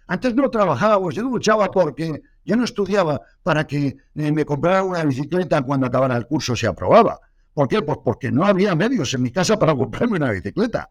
Antes 0.07 0.33
no 0.35 0.49
trabajábamos, 0.49 1.13
yo 1.13 1.23
no 1.23 1.29
luchaba 1.29 1.69
porque 1.69 2.21
yo 2.45 2.55
no 2.55 2.63
estudiaba 2.63 3.21
para 3.43 3.67
que 3.67 3.95
eh, 4.15 4.31
me 4.31 4.45
comprara 4.45 4.83
una 4.83 5.03
bicicleta 5.03 5.61
cuando 5.61 5.87
acabara 5.87 6.17
el 6.17 6.25
curso 6.25 6.55
se 6.55 6.67
aprobaba. 6.67 7.19
¿Por 7.53 7.67
qué? 7.67 7.81
Pues 7.81 7.99
porque 8.03 8.31
no 8.31 8.45
había 8.45 8.73
medios 8.73 9.13
en 9.13 9.21
mi 9.21 9.31
casa 9.31 9.59
para 9.59 9.75
comprarme 9.75 10.17
una 10.17 10.31
bicicleta. 10.31 10.89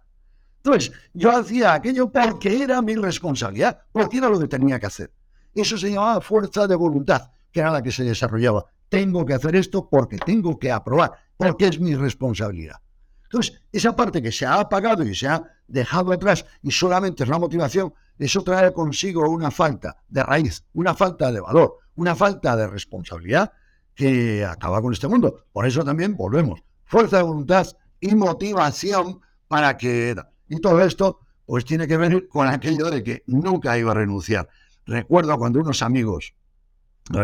Entonces, 0.59 0.92
yo 1.12 1.37
hacía 1.37 1.75
aquello 1.75 2.12
porque 2.12 2.62
era 2.62 2.81
mi 2.81 2.94
responsabilidad, 2.94 3.81
porque 3.90 4.18
era 4.18 4.29
lo 4.29 4.38
que 4.38 4.46
tenía 4.46 4.79
que 4.79 4.87
hacer. 4.87 5.12
Eso 5.55 5.77
se 5.77 5.90
llamaba 5.90 6.20
fuerza 6.20 6.68
de 6.68 6.77
voluntad 6.77 7.33
que 7.53 7.61
era 7.61 7.71
la 7.71 7.83
que 7.83 7.93
se 7.93 8.05
desarrollaba. 8.05 8.65
Tengo 8.88 9.25
que 9.25 9.35
hacer 9.35 9.57
esto 9.57 9.88
porque 9.88 10.19
tengo 10.19 10.59
que 10.59 10.71
aprobar, 10.71 11.12
porque 11.37 11.69
es 11.69 11.81
mi 11.81 11.95
responsabilidad. 11.95 12.77
Entonces, 13.25 13.62
esa 13.73 13.97
parte 13.97 14.21
que 14.21 14.33
se 14.33 14.45
ha 14.45 14.61
apagado 14.61 15.03
y 15.05 15.15
se 15.15 15.27
ha 15.29 15.43
dejado 15.67 16.12
atrás 16.12 16.45
y 16.62 16.71
solamente 16.71 17.23
es 17.23 17.29
la 17.29 17.38
motivación, 17.38 17.95
eso 18.19 18.43
trae 18.43 18.73
consigo 18.73 19.29
una 19.29 19.51
falta 19.51 19.97
de 20.09 20.23
raíz, 20.23 20.65
una 20.75 20.95
falta 20.95 21.33
de 21.33 21.41
valor, 21.41 21.79
una 21.95 22.15
falta 22.15 22.55
de 22.57 22.67
responsabilidad 22.67 23.53
que 23.95 24.45
acaba 24.45 24.83
con 24.83 24.93
este 24.93 25.09
mundo. 25.09 25.47
Por 25.53 25.67
eso 25.67 25.83
también 25.83 26.15
volvemos. 26.17 26.62
Fuerza 26.85 27.19
de 27.19 27.23
voluntad 27.23 27.67
y 28.01 28.15
motivación 28.15 29.21
para 29.49 29.77
que... 29.77 30.15
Y 30.49 30.61
todo 30.61 30.83
esto 30.83 31.21
pues 31.47 31.65
tiene 31.65 31.87
que 31.87 31.97
ver 31.97 32.29
con 32.29 32.49
aquello 32.49 32.91
de 32.91 33.03
que 33.03 33.23
nunca 33.27 33.77
iba 33.79 33.93
a 33.93 33.95
renunciar. 33.95 34.49
Recuerdo 34.85 35.38
cuando 35.38 35.61
unos 35.61 35.83
amigos 35.83 36.35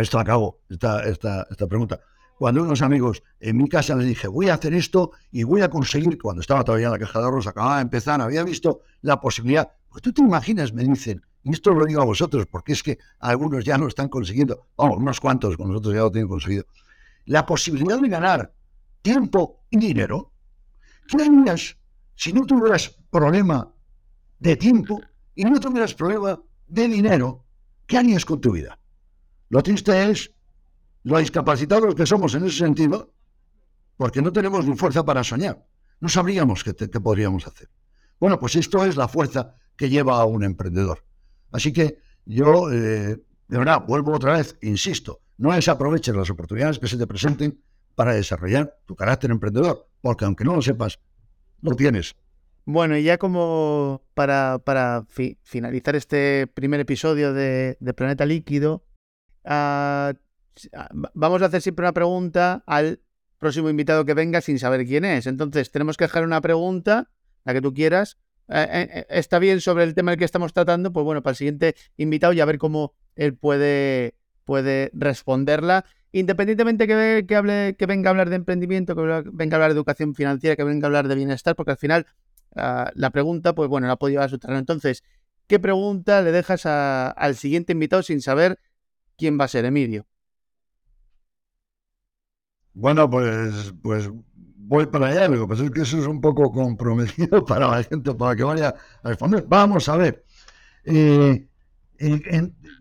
esto 0.00 0.18
acabo, 0.18 0.60
esta, 0.68 1.02
esta, 1.04 1.46
esta 1.50 1.66
pregunta. 1.66 2.00
Cuando 2.38 2.62
unos 2.62 2.82
amigos 2.82 3.22
en 3.40 3.56
mi 3.56 3.68
casa 3.68 3.96
les 3.96 4.06
dije, 4.06 4.28
voy 4.28 4.48
a 4.48 4.54
hacer 4.54 4.72
esto 4.74 5.10
y 5.32 5.42
voy 5.42 5.62
a 5.62 5.70
conseguir, 5.70 6.18
cuando 6.18 6.40
estaba 6.40 6.62
todavía 6.62 6.86
en 6.86 6.92
la 6.92 6.98
caja 6.98 7.18
de 7.18 7.24
ahorros, 7.24 7.48
acababa 7.48 7.76
de 7.76 7.82
empezar, 7.82 8.20
había 8.20 8.44
visto 8.44 8.82
la 9.00 9.20
posibilidad. 9.20 9.72
Pues 9.88 10.02
tú 10.02 10.12
te 10.12 10.22
imaginas, 10.22 10.72
me 10.72 10.84
dicen, 10.84 11.20
y 11.42 11.52
esto 11.52 11.72
lo 11.72 11.84
digo 11.84 12.00
a 12.00 12.04
vosotros, 12.04 12.46
porque 12.46 12.74
es 12.74 12.82
que 12.82 12.98
algunos 13.18 13.64
ya 13.64 13.76
lo 13.76 13.88
están 13.88 14.08
consiguiendo, 14.08 14.68
vamos, 14.76 14.98
unos 14.98 15.18
cuantos 15.20 15.56
con 15.56 15.68
nosotros 15.68 15.94
ya 15.94 16.00
lo 16.00 16.12
tienen 16.12 16.28
conseguido. 16.28 16.64
La 17.24 17.44
posibilidad 17.44 17.98
de 17.98 18.08
ganar 18.08 18.52
tiempo 19.02 19.64
y 19.70 19.78
dinero, 19.78 20.30
¿qué 21.08 21.22
harías 21.22 21.76
si 22.14 22.32
no 22.32 22.46
tuvieras 22.46 22.96
problema 23.10 23.72
de 24.38 24.56
tiempo 24.56 25.00
y 25.34 25.44
no 25.44 25.58
tuvieras 25.58 25.92
problema 25.94 26.40
de 26.68 26.86
dinero? 26.86 27.44
¿Qué 27.86 27.98
harías 27.98 28.24
con 28.24 28.40
tu 28.40 28.52
vida? 28.52 28.78
Lo 29.48 29.62
triste 29.62 30.10
es 30.10 30.32
lo 31.04 31.18
discapacitados 31.18 31.94
que 31.94 32.06
somos 32.06 32.34
en 32.34 32.44
ese 32.44 32.58
sentido, 32.58 33.14
porque 33.96 34.20
no 34.20 34.32
tenemos 34.32 34.66
ni 34.66 34.76
fuerza 34.76 35.04
para 35.04 35.24
soñar. 35.24 35.64
No 36.00 36.08
sabríamos 36.08 36.62
qué, 36.62 36.74
podríamos 37.00 37.46
hacer. 37.46 37.68
Bueno, 38.20 38.38
pues 38.38 38.56
esto 38.56 38.84
es 38.84 38.96
la 38.96 39.08
fuerza 39.08 39.54
que 39.76 39.88
lleva 39.88 40.20
a 40.20 40.24
un 40.24 40.44
emprendedor. 40.44 41.04
Así 41.50 41.72
que 41.72 41.98
yo, 42.26 42.70
eh, 42.70 43.16
de 43.48 43.58
verdad, 43.58 43.84
vuelvo 43.86 44.12
otra 44.12 44.36
vez, 44.36 44.56
insisto, 44.60 45.20
no 45.38 45.52
desaproveches 45.52 46.14
las 46.14 46.30
oportunidades 46.30 46.78
que 46.78 46.88
se 46.88 46.98
te 46.98 47.06
presenten 47.06 47.62
para 47.94 48.14
desarrollar 48.14 48.76
tu 48.86 48.94
carácter 48.94 49.30
emprendedor, 49.30 49.88
porque 50.00 50.24
aunque 50.24 50.44
no 50.44 50.54
lo 50.54 50.62
sepas, 50.62 51.00
lo 51.62 51.74
tienes. 51.74 52.16
Bueno, 52.64 52.98
y 52.98 53.02
ya 53.02 53.16
como 53.16 54.02
para, 54.14 54.60
finalizar 55.42 55.96
este 55.96 56.46
primer 56.48 56.80
episodio 56.80 57.32
de 57.32 57.76
Planeta 57.96 58.26
Líquido, 58.26 58.84
Ah, 59.50 60.12
ah, 60.74 60.88
vamos 60.92 61.40
a 61.40 61.46
hacer 61.46 61.62
siempre 61.62 61.84
una 61.84 61.92
pregunta 61.92 62.62
al 62.66 63.00
próximo 63.38 63.70
invitado 63.70 64.04
que 64.04 64.12
venga 64.12 64.42
sin 64.42 64.58
saber 64.58 64.86
quién 64.86 65.06
es. 65.06 65.26
Entonces, 65.26 65.70
tenemos 65.70 65.96
que 65.96 66.04
dejar 66.04 66.24
una 66.24 66.42
pregunta, 66.42 67.10
la 67.44 67.54
que 67.54 67.62
tú 67.62 67.72
quieras. 67.72 68.18
Eh, 68.48 68.66
eh, 68.70 68.88
eh, 68.92 69.06
está 69.08 69.38
bien 69.38 69.60
sobre 69.62 69.84
el 69.84 69.94
tema 69.94 70.10
del 70.10 70.18
que 70.18 70.26
estamos 70.26 70.52
tratando, 70.52 70.92
pues 70.92 71.04
bueno, 71.04 71.22
para 71.22 71.32
el 71.32 71.36
siguiente 71.36 71.76
invitado 71.96 72.34
ya 72.34 72.44
ver 72.44 72.58
cómo 72.58 72.92
él 73.16 73.34
puede, 73.34 74.16
puede 74.44 74.90
responderla. 74.92 75.86
Independientemente 76.12 76.86
que, 76.86 77.24
que, 77.26 77.36
hable, 77.36 77.76
que 77.78 77.86
venga 77.86 78.10
a 78.10 78.12
hablar 78.12 78.28
de 78.28 78.36
emprendimiento, 78.36 78.94
que 78.94 79.30
venga 79.32 79.56
a 79.56 79.58
hablar 79.58 79.70
de 79.70 79.76
educación 79.76 80.14
financiera, 80.14 80.56
que 80.56 80.64
venga 80.64 80.86
a 80.86 80.88
hablar 80.88 81.08
de 81.08 81.14
bienestar, 81.14 81.56
porque 81.56 81.72
al 81.72 81.78
final 81.78 82.06
ah, 82.56 82.90
la 82.94 83.10
pregunta, 83.10 83.54
pues 83.54 83.70
bueno, 83.70 83.86
la 83.86 83.94
ha 83.94 83.96
podido 83.96 84.26
terreno. 84.38 84.58
Entonces, 84.58 85.04
¿qué 85.46 85.58
pregunta 85.58 86.20
le 86.20 86.32
dejas 86.32 86.66
al 86.66 87.36
siguiente 87.36 87.72
invitado 87.72 88.02
sin 88.02 88.20
saber 88.20 88.58
quién 89.18 89.38
va 89.38 89.44
a 89.44 89.48
ser, 89.48 89.64
Emilio? 89.64 90.06
Bueno, 92.72 93.10
pues, 93.10 93.74
pues 93.82 94.08
voy 94.56 94.86
para 94.86 95.08
allá, 95.08 95.28
pero 95.28 95.48
pues 95.48 95.60
es 95.60 95.70
que 95.70 95.82
eso 95.82 95.98
es 95.98 96.06
un 96.06 96.20
poco 96.20 96.52
comprometido 96.52 97.44
para 97.46 97.68
la 97.68 97.82
gente, 97.82 98.14
para 98.14 98.36
que 98.36 98.44
vaya 98.44 98.74
a 99.02 99.08
responder. 99.08 99.44
Vamos 99.48 99.88
a 99.88 99.96
ver. 99.96 100.24
Eh, 100.84 101.46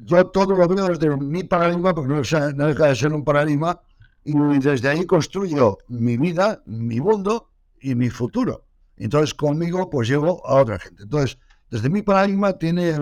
yo 0.01 0.27
todo 0.27 0.55
lo 0.55 0.67
veo 0.67 0.87
desde 0.87 1.17
mi 1.17 1.43
paradigma, 1.43 1.95
porque 1.95 2.13
no, 2.13 2.67
deja 2.67 2.85
de 2.85 2.95
ser 2.95 3.11
un 3.11 3.23
paradigma, 3.23 3.81
y 4.23 4.33
desde 4.59 4.89
ahí 4.89 5.05
construyo 5.05 5.79
mi 5.87 6.17
vida, 6.17 6.61
mi 6.65 6.99
mundo 6.99 7.49
y 7.81 7.95
mi 7.95 8.09
futuro. 8.09 8.65
Entonces 8.97 9.33
conmigo 9.33 9.89
pues 9.89 10.09
llevo 10.09 10.45
a 10.45 10.61
otra 10.61 10.77
gente. 10.77 11.03
Entonces, 11.03 11.39
desde 11.71 11.89
mi 11.89 12.01
paradigma 12.01 12.53
tiene, 12.53 12.93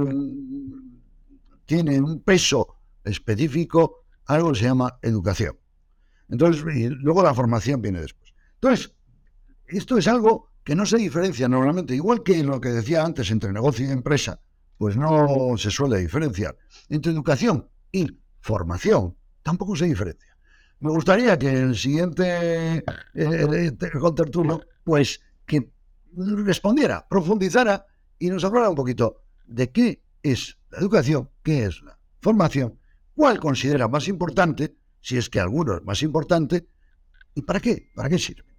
tiene 1.66 2.00
un 2.00 2.22
peso 2.22 2.75
específico 3.06 4.06
algo 4.26 4.52
que 4.52 4.60
se 4.60 4.66
llama 4.66 4.98
educación. 5.02 5.58
Entonces, 6.30 6.64
luego 6.64 7.24
la 7.24 7.34
formación 7.34 7.82
viene 7.82 8.02
después. 8.02 8.34
Entonces, 8.56 8.94
esto 9.68 9.98
es 9.98 10.08
algo 10.08 10.50
que 10.64 10.76
no 10.76 10.86
se 10.86 10.98
diferencia 10.98 11.48
normalmente, 11.48 11.96
igual 11.96 12.24
que 12.24 12.44
lo 12.44 12.60
que 12.60 12.70
decía 12.70 13.06
antes 13.06 13.30
entre 13.30 13.54
negocio 13.54 13.86
y 13.86 13.92
empresa 13.92 14.42
pues 14.78 14.98
no 14.98 15.56
se 15.58 15.72
suele 15.72 16.00
diferenciar. 16.00 16.58
Entre 16.90 17.12
educación 17.12 17.70
y 17.92 18.20
formación 18.42 19.16
tampoco 19.42 19.76
se 19.76 19.86
diferencia. 19.86 20.36
Me 20.80 20.92
gustaría 20.92 21.38
que 21.38 21.50
el 21.50 21.76
siguiente 21.76 22.84
eh, 23.14 23.78
contertulio, 24.00 24.62
pues 24.84 25.22
que 25.46 25.72
respondiera, 26.16 27.08
profundizara 27.08 27.86
y 28.20 28.30
nos 28.30 28.44
hablara 28.44 28.70
un 28.70 28.76
poquito 28.76 29.24
de 29.46 29.72
qué 29.72 30.04
es 30.22 30.58
la 30.72 30.80
educación, 30.80 31.30
qué 31.44 31.66
es 31.66 31.82
la 31.82 31.98
formación, 32.22 32.78
cuál 33.16 33.40
considera 33.40 33.88
más 33.88 34.08
importante, 34.08 34.76
si 35.02 35.18
es 35.18 35.30
que 35.30 35.40
alguno 35.40 35.76
es 35.76 35.84
más 35.84 36.04
importante, 36.04 36.68
y 37.34 37.42
para 37.42 37.60
qué, 37.60 37.90
para 37.96 38.10
qué 38.10 38.18
sirve. 38.18 38.56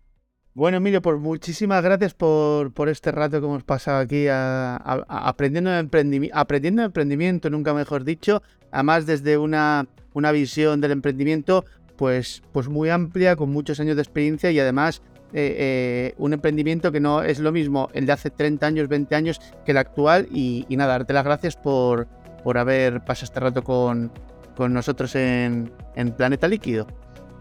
Bueno, 0.54 0.78
Emilio, 0.78 1.02
pues 1.02 1.18
muchísimas 1.18 1.84
gracias 1.84 2.14
por, 2.14 2.72
este 2.88 3.12
rato 3.12 3.40
que 3.40 3.46
hemos 3.46 3.62
pasado 3.62 3.98
aquí 3.98 4.26
aprendiendo, 4.30 5.70
de 5.70 5.80
emprendimiento, 5.80 6.38
aprendiendo 6.38 6.82
emprendimiento, 6.82 7.50
nunca 7.50 7.74
mejor 7.74 8.04
dicho, 8.04 8.42
además 8.70 9.04
desde 9.04 9.36
una, 9.36 9.86
una 10.14 10.32
visión 10.32 10.80
del 10.80 10.92
emprendimiento 10.92 11.66
pues, 11.96 12.42
pues 12.52 12.68
muy 12.68 12.88
amplia, 12.88 13.36
con 13.36 13.50
muchos 13.50 13.80
años 13.80 13.96
de 13.96 14.02
experiencia 14.02 14.50
y 14.50 14.58
además 14.58 15.02
eh, 15.32 15.56
eh, 15.58 16.14
un 16.18 16.32
emprendimiento 16.32 16.92
que 16.92 17.00
no 17.00 17.22
es 17.22 17.40
lo 17.40 17.52
mismo 17.52 17.90
el 17.92 18.06
de 18.06 18.12
hace 18.12 18.30
30 18.30 18.66
años, 18.66 18.88
20 18.88 19.14
años 19.14 19.40
que 19.64 19.72
el 19.72 19.78
actual. 19.78 20.28
Y, 20.30 20.64
nada, 20.70 20.92
darte 20.92 21.12
las 21.12 21.24
gracias 21.24 21.56
por, 21.56 22.06
por 22.44 22.56
haber 22.58 23.04
pasado 23.04 23.24
este 23.24 23.40
rato 23.40 23.62
con, 23.62 24.12
con 24.56 24.72
nosotros 24.72 25.14
en, 25.14 25.72
en 25.94 26.10
Planeta 26.12 26.48
Líquido. 26.48 26.86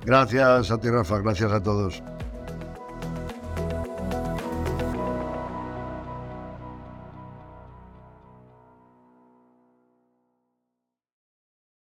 Gracias 0.06 0.70
a 0.70 0.78
ti, 0.78 0.90
Rafa, 0.90 1.20
gracias 1.20 1.52
a 1.52 1.64
todos. 1.64 2.04